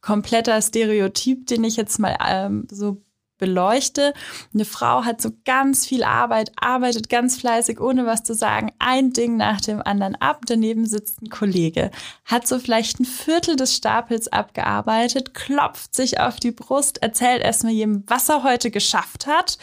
Kompletter 0.00 0.60
Stereotyp, 0.60 1.46
den 1.46 1.64
ich 1.64 1.76
jetzt 1.76 1.98
mal 1.98 2.16
ähm, 2.26 2.66
so 2.70 3.00
beleuchte. 3.42 4.14
Eine 4.54 4.64
Frau 4.64 5.04
hat 5.04 5.20
so 5.20 5.30
ganz 5.44 5.84
viel 5.84 6.04
Arbeit, 6.04 6.52
arbeitet 6.54 7.08
ganz 7.08 7.36
fleißig, 7.36 7.80
ohne 7.80 8.06
was 8.06 8.22
zu 8.22 8.34
sagen, 8.34 8.70
ein 8.78 9.12
Ding 9.12 9.36
nach 9.36 9.60
dem 9.60 9.82
anderen 9.82 10.14
ab. 10.14 10.42
Daneben 10.46 10.86
sitzt 10.86 11.20
ein 11.20 11.28
Kollege, 11.28 11.90
hat 12.24 12.46
so 12.46 12.60
vielleicht 12.60 13.00
ein 13.00 13.04
Viertel 13.04 13.56
des 13.56 13.74
Stapels 13.74 14.28
abgearbeitet, 14.28 15.34
klopft 15.34 15.96
sich 15.96 16.20
auf 16.20 16.36
die 16.36 16.52
Brust, 16.52 17.02
erzählt 17.02 17.42
erstmal 17.42 17.72
jedem, 17.72 18.04
was 18.06 18.28
er 18.28 18.44
heute 18.44 18.70
geschafft 18.70 19.26
hat. 19.26 19.58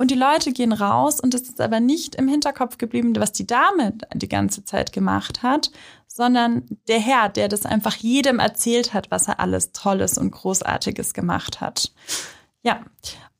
Und 0.00 0.12
die 0.12 0.14
Leute 0.14 0.52
gehen 0.52 0.72
raus 0.72 1.18
und 1.18 1.34
es 1.34 1.42
ist 1.42 1.60
aber 1.60 1.80
nicht 1.80 2.14
im 2.14 2.28
Hinterkopf 2.28 2.78
geblieben, 2.78 3.16
was 3.16 3.32
die 3.32 3.48
Dame 3.48 3.94
die 4.14 4.28
ganze 4.28 4.64
Zeit 4.64 4.92
gemacht 4.92 5.42
hat, 5.42 5.72
sondern 6.06 6.66
der 6.86 7.00
Herr, 7.00 7.28
der 7.28 7.48
das 7.48 7.66
einfach 7.66 7.96
jedem 7.96 8.38
erzählt 8.38 8.94
hat, 8.94 9.10
was 9.10 9.26
er 9.26 9.40
alles 9.40 9.72
Tolles 9.72 10.16
und 10.16 10.30
Großartiges 10.30 11.14
gemacht 11.14 11.60
hat. 11.60 11.90
Ja, 12.62 12.84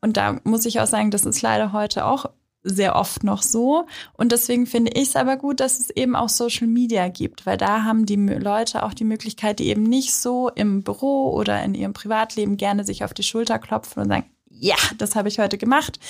und 0.01 0.17
da 0.17 0.39
muss 0.45 0.65
ich 0.65 0.81
auch 0.81 0.87
sagen, 0.87 1.11
das 1.11 1.25
ist 1.25 1.43
leider 1.43 1.73
heute 1.73 2.05
auch 2.05 2.27
sehr 2.63 2.97
oft 2.97 3.25
noch 3.25 3.43
so. 3.43 3.87
Und 4.15 4.33
deswegen 4.33 4.67
finde 4.67 4.93
ich 4.95 5.09
es 5.09 5.17
aber 5.17 5.37
gut, 5.37 5.61
dass 5.61 5.79
es 5.79 5.91
eben 5.91 6.17
auch 6.17 6.29
Social 6.29 6.67
Media 6.67 7.09
gibt, 7.09 7.47
weil 7.47 7.57
da 7.57 7.85
haben 7.85 8.07
die 8.07 8.17
Leute 8.17 8.83
auch 8.83 8.95
die 8.95 9.05
Möglichkeit, 9.05 9.59
die 9.59 9.69
eben 9.69 9.85
nicht 9.85 10.15
so 10.15 10.51
im 10.55 10.83
Büro 10.83 11.33
oder 11.33 11.63
in 11.63 11.75
ihrem 11.75 11.93
Privatleben 11.93 12.57
gerne 12.57 12.85
sich 12.85 13.05
auf 13.05 13.15
die 13.15 13.23
Schulter 13.23 13.59
klopfen 13.59 14.03
und 14.03 14.09
sagen, 14.09 14.27
ja, 14.51 14.77
das 14.97 15.15
habe 15.15 15.29
ich 15.29 15.39
heute 15.39 15.59
gemacht, 15.59 16.01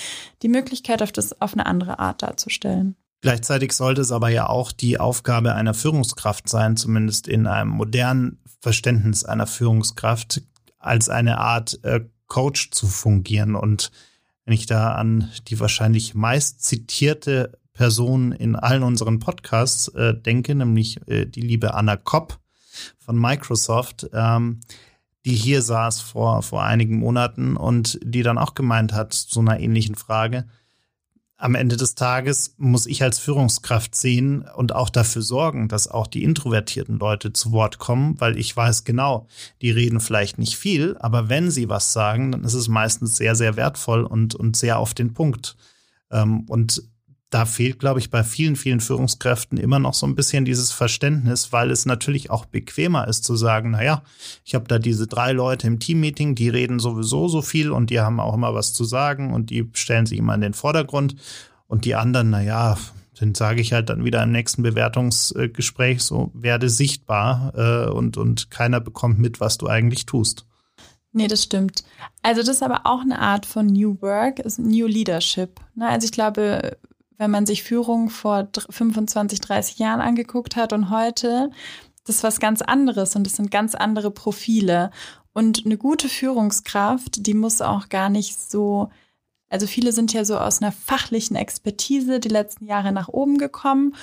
die 0.41 0.49
Möglichkeit, 0.49 1.03
auf 1.03 1.11
das 1.11 1.39
auf 1.39 1.53
eine 1.53 1.65
andere 1.65 1.99
Art 1.99 2.23
darzustellen. 2.23 2.95
Gleichzeitig 3.21 3.73
sollte 3.73 4.01
es 4.01 4.11
aber 4.11 4.29
ja 4.29 4.47
auch 4.47 4.71
die 4.71 4.97
Aufgabe 4.99 5.53
einer 5.53 5.73
Führungskraft 5.73 6.47
sein, 6.47 6.77
zumindest 6.77 7.27
in 7.27 7.47
einem 7.47 7.69
modernen 7.69 8.41
Verständnis 8.61 9.25
einer 9.25 9.45
Führungskraft, 9.45 10.41
als 10.79 11.09
eine 11.09 11.39
Art 11.39 11.83
äh, 11.83 11.99
Coach 12.29 12.71
zu 12.71 12.87
fungieren. 12.87 13.55
Und 13.55 13.91
wenn 14.45 14.53
ich 14.53 14.65
da 14.65 14.93
an 14.93 15.29
die 15.49 15.59
wahrscheinlich 15.59 16.15
meist 16.15 16.63
zitierte 16.63 17.59
Person 17.73 18.31
in 18.31 18.55
allen 18.55 18.83
unseren 18.83 19.19
Podcasts 19.19 19.89
äh, 19.89 20.13
denke, 20.13 20.55
nämlich 20.55 21.05
äh, 21.07 21.25
die 21.25 21.41
liebe 21.41 21.73
Anna 21.73 21.97
Kopp 21.97 22.39
von 22.97 23.19
Microsoft, 23.19 24.09
ähm, 24.13 24.61
die 25.25 25.35
hier 25.35 25.61
saß 25.61 26.01
vor, 26.01 26.41
vor 26.43 26.63
einigen 26.63 26.97
Monaten 26.97 27.57
und 27.57 27.99
die 28.03 28.23
dann 28.23 28.37
auch 28.37 28.53
gemeint 28.53 28.93
hat 28.93 29.13
zu 29.13 29.41
einer 29.41 29.59
ähnlichen 29.59 29.95
Frage, 29.95 30.45
am 31.39 31.55
Ende 31.55 31.77
des 31.77 31.95
Tages 31.95 32.53
muss 32.57 32.85
ich 32.85 33.01
als 33.01 33.17
Führungskraft 33.17 33.95
sehen 33.95 34.45
und 34.55 34.75
auch 34.75 34.89
dafür 34.89 35.21
sorgen, 35.21 35.69
dass 35.69 35.87
auch 35.87 36.05
die 36.05 36.23
introvertierten 36.23 36.99
Leute 36.99 37.31
zu 37.31 37.53
Wort 37.53 37.79
kommen, 37.79 38.19
weil 38.19 38.37
ich 38.37 38.55
weiß 38.55 38.83
genau, 38.83 39.25
die 39.61 39.71
reden 39.71 40.01
vielleicht 40.01 40.37
nicht 40.37 40.57
viel, 40.57 40.97
aber 40.99 41.29
wenn 41.29 41.49
sie 41.49 41.69
was 41.69 41.93
sagen, 41.93 42.33
dann 42.33 42.43
ist 42.43 42.55
es 42.55 42.67
meistens 42.67 43.15
sehr, 43.15 43.35
sehr 43.35 43.55
wertvoll 43.55 44.03
und, 44.03 44.35
und 44.35 44.57
sehr 44.57 44.79
auf 44.79 44.93
den 44.93 45.13
Punkt. 45.13 45.55
Ähm, 46.11 46.41
und 46.41 46.83
da 47.29 47.45
fehlt, 47.45 47.79
glaube 47.79 47.99
ich, 47.99 48.09
bei 48.09 48.23
vielen, 48.23 48.55
vielen 48.55 48.79
Führungskräften 48.79 49.57
immer 49.57 49.77
noch 49.77 49.93
so 49.93 50.07
ein 50.07 50.15
bisschen 50.15 50.45
dieses 50.45 50.71
Verständnis, 50.71 51.51
weil 51.51 51.69
es 51.69 51.85
natürlich 51.85 52.31
auch 52.31 52.45
bequemer 52.45 53.07
ist 53.07 53.23
zu 53.23 53.35
sagen, 53.35 53.71
na 53.71 53.83
ja, 53.83 54.03
ich 54.43 54.55
habe 54.55 54.67
da 54.67 54.79
diese 54.79 55.05
drei 55.05 55.31
Leute 55.31 55.67
im 55.67 55.79
Teammeeting, 55.79 56.33
die 56.33 56.49
reden 56.49 56.79
sowieso 56.79 57.27
so 57.27 57.41
viel 57.41 57.71
und 57.71 57.91
die 57.91 57.99
haben 57.99 58.19
auch 58.19 58.33
immer 58.33 58.55
was 58.55 58.73
zu 58.73 58.83
sagen 58.83 59.33
und 59.33 59.51
die 59.51 59.69
stellen 59.73 60.07
sich 60.07 60.17
immer 60.17 60.33
in 60.33 60.41
den 60.41 60.53
Vordergrund 60.55 61.15
und 61.67 61.85
die 61.85 61.93
anderen, 61.93 62.31
na 62.31 62.41
ja, 62.41 62.77
dann 63.19 63.35
sage 63.35 63.61
ich 63.61 63.73
halt 63.73 63.89
dann 63.89 64.03
wieder 64.03 64.23
im 64.23 64.31
nächsten 64.31 64.63
Bewertungsgespräch 64.63 66.01
so, 66.01 66.31
werde 66.33 66.69
sichtbar 66.69 67.53
äh, 67.55 67.89
und, 67.91 68.17
und 68.17 68.49
keiner 68.49 68.79
bekommt 68.79 69.19
mit, 69.19 69.39
was 69.39 69.57
du 69.57 69.67
eigentlich 69.67 70.05
tust. 70.05 70.45
Nee, 71.11 71.27
das 71.27 71.43
stimmt. 71.43 71.83
Also 72.21 72.41
das 72.41 72.57
ist 72.57 72.63
aber 72.63 72.81
auch 72.85 73.01
eine 73.01 73.19
Art 73.19 73.45
von 73.45 73.65
New 73.65 73.99
Work, 74.01 74.39
ist 74.39 74.59
New 74.59 74.87
Leadership. 74.87 75.59
Ne? 75.75 75.87
Also 75.87 76.05
ich 76.05 76.11
glaube, 76.11 76.77
wenn 77.19 77.29
man 77.29 77.45
sich 77.45 77.63
Führung 77.63 78.09
vor 78.09 78.47
25, 78.69 79.41
30 79.41 79.77
Jahren 79.77 79.99
angeguckt 79.99 80.55
hat 80.55 80.73
und 80.73 80.89
heute, 80.89 81.51
das 82.05 82.17
ist 82.17 82.23
was 82.23 82.39
ganz 82.39 82.61
anderes 82.61 83.15
und 83.15 83.25
das 83.25 83.35
sind 83.35 83.51
ganz 83.51 83.75
andere 83.75 84.09
Profile. 84.09 84.89
Und 85.33 85.65
eine 85.65 85.77
gute 85.77 86.07
Führungskraft, 86.07 87.27
die 87.27 87.33
muss 87.33 87.61
auch 87.61 87.89
gar 87.89 88.09
nicht 88.09 88.39
so, 88.39 88.89
also 89.49 89.67
viele 89.67 89.91
sind 89.91 90.13
ja 90.13 90.23
so 90.23 90.37
aus 90.37 90.61
einer 90.61 90.71
fachlichen 90.71 91.35
Expertise 91.35 92.21
die 92.21 92.29
letzten 92.29 92.65
Jahre 92.65 92.93
nach 92.93 93.09
oben 93.09 93.37
gekommen 93.37 93.95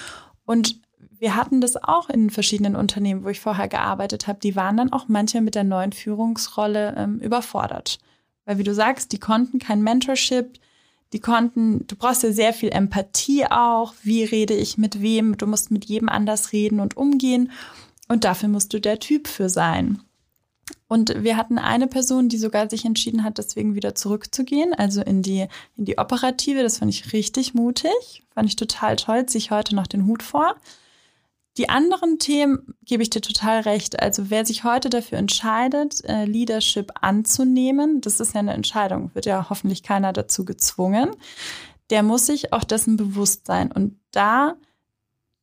und 0.44 0.78
wir 1.18 1.34
hatten 1.34 1.62
das 1.62 1.82
auch 1.82 2.10
in 2.10 2.28
verschiedenen 2.28 2.76
Unternehmen, 2.76 3.24
wo 3.24 3.30
ich 3.30 3.40
vorher 3.40 3.68
gearbeitet 3.68 4.26
habe. 4.26 4.38
Die 4.40 4.54
waren 4.54 4.76
dann 4.76 4.92
auch 4.92 5.08
manchmal 5.08 5.42
mit 5.42 5.54
der 5.54 5.64
neuen 5.64 5.92
Führungsrolle 5.92 6.94
ähm, 6.98 7.18
überfordert. 7.20 7.98
Weil 8.44 8.58
wie 8.58 8.64
du 8.64 8.74
sagst, 8.74 9.12
die 9.12 9.18
konnten 9.18 9.58
kein 9.58 9.82
Mentorship, 9.82 10.58
die 11.16 11.20
konnten, 11.20 11.86
du 11.86 11.96
brauchst 11.96 12.24
ja 12.24 12.30
sehr 12.30 12.52
viel 12.52 12.68
Empathie 12.68 13.46
auch. 13.46 13.94
Wie 14.02 14.22
rede 14.22 14.52
ich 14.52 14.76
mit 14.76 15.00
wem? 15.00 15.38
Du 15.38 15.46
musst 15.46 15.70
mit 15.70 15.86
jedem 15.86 16.10
anders 16.10 16.52
reden 16.52 16.78
und 16.78 16.98
umgehen. 16.98 17.50
Und 18.06 18.24
dafür 18.24 18.50
musst 18.50 18.74
du 18.74 18.82
der 18.82 18.98
Typ 18.98 19.26
für 19.26 19.48
sein. 19.48 20.02
Und 20.88 21.24
wir 21.24 21.38
hatten 21.38 21.56
eine 21.56 21.86
Person, 21.86 22.28
die 22.28 22.36
sogar 22.36 22.68
sich 22.68 22.84
entschieden 22.84 23.24
hat, 23.24 23.38
deswegen 23.38 23.74
wieder 23.74 23.94
zurückzugehen, 23.94 24.74
also 24.74 25.00
in 25.00 25.22
die, 25.22 25.46
in 25.78 25.86
die 25.86 25.96
Operative. 25.96 26.62
Das 26.62 26.78
fand 26.78 26.92
ich 26.92 27.14
richtig 27.14 27.54
mutig. 27.54 28.22
Fand 28.34 28.50
ich 28.50 28.56
total 28.56 28.96
toll. 28.96 29.24
Ziehe 29.24 29.38
ich 29.38 29.50
heute 29.50 29.74
noch 29.74 29.86
den 29.86 30.04
Hut 30.04 30.22
vor. 30.22 30.56
Die 31.56 31.70
anderen 31.70 32.18
Themen 32.18 32.74
gebe 32.82 33.02
ich 33.02 33.10
dir 33.10 33.22
total 33.22 33.60
recht. 33.60 34.00
Also 34.00 34.28
wer 34.28 34.44
sich 34.44 34.64
heute 34.64 34.90
dafür 34.90 35.18
entscheidet, 35.18 36.04
äh, 36.04 36.24
Leadership 36.26 36.92
anzunehmen, 37.00 38.00
das 38.02 38.20
ist 38.20 38.34
ja 38.34 38.40
eine 38.40 38.52
Entscheidung, 38.52 39.10
wird 39.14 39.26
ja 39.26 39.48
hoffentlich 39.48 39.82
keiner 39.82 40.12
dazu 40.12 40.44
gezwungen, 40.44 41.10
der 41.90 42.02
muss 42.02 42.26
sich 42.26 42.52
auch 42.52 42.64
dessen 42.64 42.96
bewusst 42.96 43.46
sein. 43.46 43.72
Und 43.72 43.98
da 44.10 44.56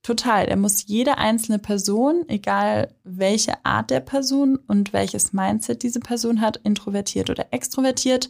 total, 0.03 0.45
er 0.45 0.57
muss 0.57 0.85
jede 0.85 1.17
einzelne 1.17 1.57
Person, 1.57 2.25
egal 2.27 2.93
welche 3.03 3.65
Art 3.65 3.89
der 3.89 4.01
Person 4.01 4.57
und 4.67 4.93
welches 4.93 5.33
Mindset 5.33 5.81
diese 5.81 6.01
Person 6.01 6.41
hat, 6.41 6.57
introvertiert 6.57 7.29
oder 7.29 7.47
extrovertiert, 7.51 8.29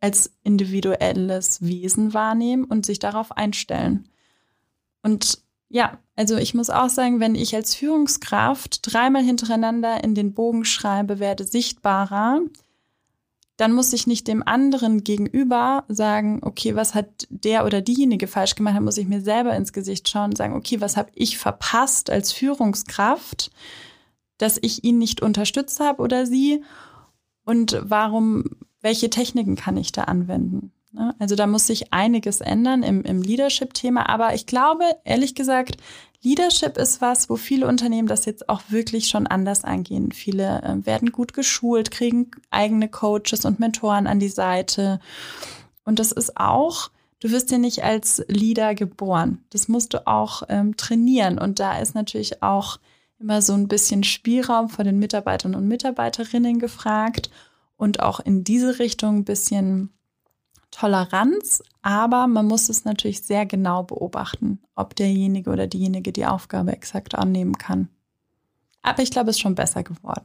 als 0.00 0.32
individuelles 0.42 1.60
Wesen 1.60 2.14
wahrnehmen 2.14 2.64
und 2.64 2.86
sich 2.86 2.98
darauf 2.98 3.32
einstellen. 3.32 4.08
Und 5.02 5.38
ja, 5.70 5.98
also 6.16 6.36
ich 6.36 6.52
muss 6.52 6.68
auch 6.68 6.88
sagen, 6.88 7.20
wenn 7.20 7.36
ich 7.36 7.54
als 7.54 7.76
Führungskraft 7.76 8.80
dreimal 8.82 9.22
hintereinander 9.22 10.02
in 10.02 10.16
den 10.16 10.34
Bogen 10.34 10.64
schreibe, 10.64 11.20
werde 11.20 11.44
sichtbarer, 11.44 12.40
dann 13.56 13.72
muss 13.72 13.92
ich 13.92 14.06
nicht 14.06 14.26
dem 14.26 14.42
anderen 14.42 15.04
gegenüber 15.04 15.84
sagen, 15.86 16.40
okay, 16.42 16.74
was 16.74 16.94
hat 16.94 17.28
der 17.30 17.64
oder 17.64 17.82
diejenige 17.82 18.26
falsch 18.26 18.56
gemacht, 18.56 18.76
dann 18.76 18.84
muss 18.84 18.98
ich 18.98 19.06
mir 19.06 19.20
selber 19.20 19.54
ins 19.54 19.72
Gesicht 19.72 20.08
schauen 20.08 20.30
und 20.30 20.36
sagen, 20.36 20.56
okay, 20.56 20.80
was 20.80 20.96
habe 20.96 21.10
ich 21.14 21.38
verpasst 21.38 22.10
als 22.10 22.32
Führungskraft, 22.32 23.52
dass 24.38 24.58
ich 24.60 24.82
ihn 24.82 24.98
nicht 24.98 25.22
unterstützt 25.22 25.78
habe 25.78 26.02
oder 26.02 26.26
sie 26.26 26.64
und 27.44 27.80
warum, 27.82 28.44
welche 28.80 29.08
Techniken 29.08 29.54
kann 29.54 29.76
ich 29.76 29.92
da 29.92 30.04
anwenden? 30.04 30.72
Ne? 30.92 31.14
Also 31.18 31.36
da 31.36 31.46
muss 31.46 31.66
sich 31.66 31.92
einiges 31.92 32.40
ändern 32.40 32.82
im, 32.82 33.02
im 33.02 33.22
Leadership-Thema, 33.22 34.08
aber 34.08 34.34
ich 34.34 34.46
glaube, 34.46 34.84
ehrlich 35.04 35.34
gesagt, 35.34 35.76
Leadership 36.22 36.76
ist 36.76 37.00
was, 37.00 37.30
wo 37.30 37.36
viele 37.36 37.66
Unternehmen 37.66 38.08
das 38.08 38.26
jetzt 38.26 38.48
auch 38.48 38.60
wirklich 38.68 39.08
schon 39.08 39.26
anders 39.26 39.64
angehen. 39.64 40.12
Viele 40.12 40.62
äh, 40.62 40.86
werden 40.86 41.12
gut 41.12 41.32
geschult, 41.32 41.90
kriegen 41.90 42.30
eigene 42.50 42.88
Coaches 42.88 43.44
und 43.46 43.58
Mentoren 43.58 44.06
an 44.06 44.20
die 44.20 44.28
Seite. 44.28 45.00
Und 45.84 45.98
das 45.98 46.12
ist 46.12 46.36
auch, 46.36 46.90
du 47.20 47.30
wirst 47.30 47.50
ja 47.50 47.56
nicht 47.56 47.84
als 47.84 48.22
Leader 48.28 48.74
geboren. 48.74 49.42
Das 49.48 49.68
musst 49.68 49.94
du 49.94 50.06
auch 50.06 50.42
ähm, 50.50 50.76
trainieren. 50.76 51.38
Und 51.38 51.58
da 51.58 51.78
ist 51.78 51.94
natürlich 51.94 52.42
auch 52.42 52.78
immer 53.18 53.40
so 53.40 53.54
ein 53.54 53.68
bisschen 53.68 54.04
Spielraum 54.04 54.68
von 54.68 54.84
den 54.84 54.98
Mitarbeitern 54.98 55.54
und 55.54 55.68
Mitarbeiterinnen 55.68 56.58
gefragt 56.58 57.30
und 57.76 58.00
auch 58.00 58.20
in 58.20 58.44
diese 58.44 58.78
Richtung 58.78 59.18
ein 59.18 59.24
bisschen 59.24 59.90
Toleranz, 60.70 61.62
aber 61.82 62.26
man 62.26 62.46
muss 62.46 62.68
es 62.68 62.84
natürlich 62.84 63.22
sehr 63.22 63.46
genau 63.46 63.82
beobachten, 63.82 64.60
ob 64.74 64.94
derjenige 64.96 65.50
oder 65.50 65.66
diejenige 65.66 66.12
die 66.12 66.26
Aufgabe 66.26 66.72
exakt 66.72 67.14
annehmen 67.14 67.58
kann. 67.58 67.88
Aber 68.82 69.02
ich 69.02 69.10
glaube, 69.10 69.30
es 69.30 69.36
ist 69.36 69.40
schon 69.40 69.54
besser 69.54 69.82
geworden. 69.82 70.24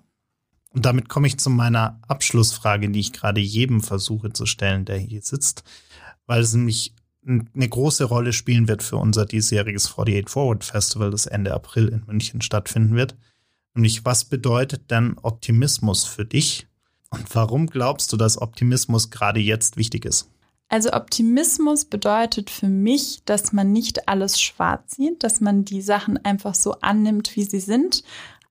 Und 0.71 0.85
damit 0.85 1.07
komme 1.09 1.27
ich 1.27 1.37
zu 1.37 1.49
meiner 1.49 1.99
Abschlussfrage, 2.07 2.89
die 2.89 2.99
ich 2.99 3.13
gerade 3.13 3.39
jedem 3.39 3.81
versuche 3.81 4.33
zu 4.33 4.45
stellen, 4.45 4.85
der 4.85 4.97
hier 4.97 5.21
sitzt, 5.21 5.63
weil 6.25 6.41
es 6.41 6.53
nämlich 6.53 6.93
eine 7.25 7.69
große 7.69 8.03
Rolle 8.03 8.33
spielen 8.33 8.67
wird 8.67 8.83
für 8.83 8.97
unser 8.97 9.25
diesjähriges 9.25 9.87
48 9.87 10.29
Forward 10.29 10.63
Festival, 10.63 11.11
das 11.11 11.25
Ende 11.25 11.53
April 11.53 11.87
in 11.87 12.03
München 12.05 12.41
stattfinden 12.41 12.95
wird. 12.95 13.15
Nämlich, 13.73 14.05
was 14.05 14.25
bedeutet 14.25 14.91
denn 14.91 15.17
Optimismus 15.21 16.03
für 16.03 16.25
dich? 16.25 16.67
Und 17.09 17.33
warum 17.33 17.67
glaubst 17.67 18.11
du, 18.13 18.17
dass 18.17 18.41
Optimismus 18.41 19.09
gerade 19.09 19.39
jetzt 19.39 19.77
wichtig 19.77 20.05
ist? 20.05 20.29
Also 20.67 20.93
Optimismus 20.93 21.85
bedeutet 21.85 22.49
für 22.49 22.67
mich, 22.67 23.23
dass 23.25 23.53
man 23.53 23.71
nicht 23.71 24.07
alles 24.07 24.41
schwarz 24.41 24.95
sieht, 24.95 25.23
dass 25.23 25.39
man 25.39 25.63
die 25.63 25.81
Sachen 25.81 26.23
einfach 26.25 26.55
so 26.55 26.73
annimmt, 26.81 27.35
wie 27.35 27.43
sie 27.43 27.59
sind, 27.59 28.03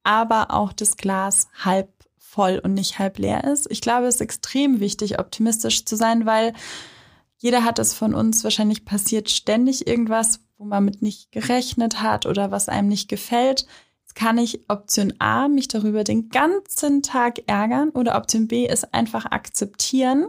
aber 0.05 0.53
auch 0.53 0.73
das 0.73 0.97
Glas 0.97 1.49
halb 1.65 1.91
voll 2.17 2.61
und 2.63 2.75
nicht 2.75 2.99
halb 2.99 3.19
leer 3.19 3.45
ist. 3.45 3.71
Ich 3.71 3.81
glaube, 3.81 4.07
es 4.07 4.17
ist 4.17 4.21
extrem 4.21 4.81
wichtig, 4.81 5.19
optimistisch 5.19 5.85
zu 5.85 5.97
sein, 5.97 6.25
weil 6.27 6.53
jeder 7.39 7.65
hat 7.65 7.79
es 7.79 7.95
von 7.95 8.15
uns 8.15 8.45
wahrscheinlich 8.45 8.85
passiert 8.85 9.29
ständig 9.29 9.87
irgendwas, 9.87 10.41
wo 10.57 10.65
man 10.65 10.85
mit 10.85 11.03
nicht 11.03 11.33
gerechnet 11.33 12.01
hat 12.01 12.27
oder 12.27 12.51
was 12.51 12.69
einem 12.69 12.89
nicht 12.89 13.09
gefällt. 13.09 13.67
Jetzt 14.03 14.15
kann 14.15 14.39
ich 14.39 14.69
Option 14.69 15.15
A 15.19 15.49
mich 15.49 15.69
darüber 15.69 16.05
den 16.05 16.29
ganzen 16.29 17.03
Tag 17.03 17.43
ärgern 17.49 17.91
oder 17.91 18.17
Option 18.17 18.47
B 18.47 18.67
ist 18.67 18.95
einfach 18.95 19.27
akzeptieren 19.27 20.29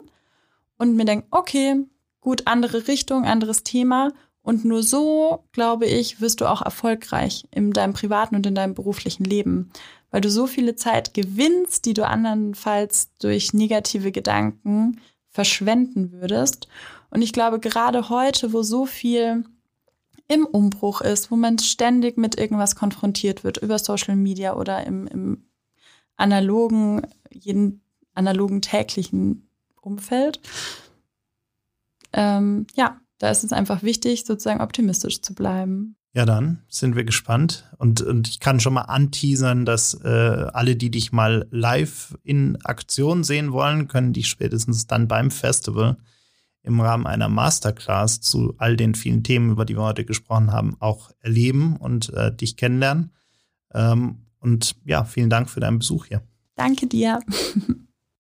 und 0.78 0.96
mir 0.96 1.06
denken, 1.06 1.28
okay, 1.32 1.86
gut, 2.22 2.44
andere 2.46 2.88
Richtung, 2.88 3.26
anderes 3.26 3.64
Thema. 3.64 4.12
Und 4.42 4.64
nur 4.64 4.84
so, 4.84 5.44
glaube 5.54 5.86
ich, 5.88 6.22
wirst 6.22 6.42
du 6.42 6.46
auch 6.46 6.62
erfolgreich 6.62 7.46
in 7.52 7.72
deinem 7.72 7.94
privaten 7.94 8.36
und 8.36 8.46
in 8.46 8.56
deinem 8.56 8.76
beruflichen 8.76 9.24
Leben, 9.24 9.72
weil 10.12 10.22
du 10.22 10.30
so 10.30 10.46
viele 10.46 10.76
Zeit 10.76 11.14
gewinnst, 11.14 11.86
die 11.86 11.94
du 11.94 12.06
andernfalls 12.06 13.16
durch 13.20 13.54
negative 13.54 14.12
Gedanken 14.12 15.02
verschwenden 15.30 16.12
würdest. 16.12 16.68
Und 17.10 17.22
ich 17.22 17.34
glaube, 17.34 17.60
gerade 17.60 18.10
heute, 18.10 18.54
wo 18.54 18.62
so 18.62 18.86
viel 18.86 19.46
im 20.28 20.46
Umbruch 20.46 21.02
ist, 21.02 21.32
wo 21.32 21.36
man 21.36 21.60
ständig 21.60 22.18
mit 22.18 22.38
irgendwas 22.40 22.76
konfrontiert 22.76 23.44
wird, 23.44 23.58
über 23.58 23.80
Social 23.80 24.16
Media 24.16 24.56
oder 24.56 24.86
im, 24.86 25.08
im 25.08 25.46
analogen, 26.18 27.06
jeden 27.32 27.82
analogen 28.14 28.62
täglichen 28.62 29.45
Umfeld. 29.86 30.40
Ähm, 32.14 32.68
ja, 32.76 33.00
da 33.20 33.30
ist 33.30 33.44
es 33.44 33.52
einfach 33.52 33.84
wichtig, 33.84 34.26
sozusagen 34.26 34.62
optimistisch 34.62 35.22
zu 35.22 35.34
bleiben. 35.34 35.96
Ja, 36.14 36.26
dann 36.26 36.62
sind 36.70 36.96
wir 36.96 37.04
gespannt. 37.04 37.70
Und, 37.78 38.02
und 38.02 38.30
ich 38.30 38.40
kann 38.40 38.62
schon 38.62 38.74
mal 38.74 38.84
anteasern, 38.84 39.66
dass 39.66 39.94
äh, 39.96 40.48
alle, 40.54 40.78
die 40.78 40.90
dich 40.90 41.12
mal 41.12 41.46
live 41.52 42.18
in 42.24 42.58
Aktion 42.64 43.26
sehen 43.26 43.52
wollen, 43.52 43.90
können 43.90 44.14
dich 44.14 44.30
spätestens 44.30 44.88
dann 44.88 45.10
beim 45.10 45.30
Festival 45.30 45.98
im 46.64 46.80
Rahmen 46.80 47.06
einer 47.06 47.28
Masterclass 47.28 48.22
zu 48.22 48.56
all 48.58 48.78
den 48.78 48.96
vielen 48.96 49.24
Themen, 49.24 49.52
über 49.52 49.66
die 49.66 49.76
wir 49.76 49.84
heute 49.84 50.06
gesprochen 50.06 50.54
haben, 50.54 50.78
auch 50.80 51.12
erleben 51.20 51.76
und 51.76 52.12
äh, 52.14 52.34
dich 52.34 52.56
kennenlernen. 52.56 53.12
Ähm, 53.74 54.26
und 54.40 54.76
ja, 54.86 55.04
vielen 55.04 55.30
Dank 55.30 55.50
für 55.50 55.60
deinen 55.60 55.80
Besuch 55.80 56.06
hier. 56.06 56.22
Danke 56.56 56.88
dir. 56.88 57.20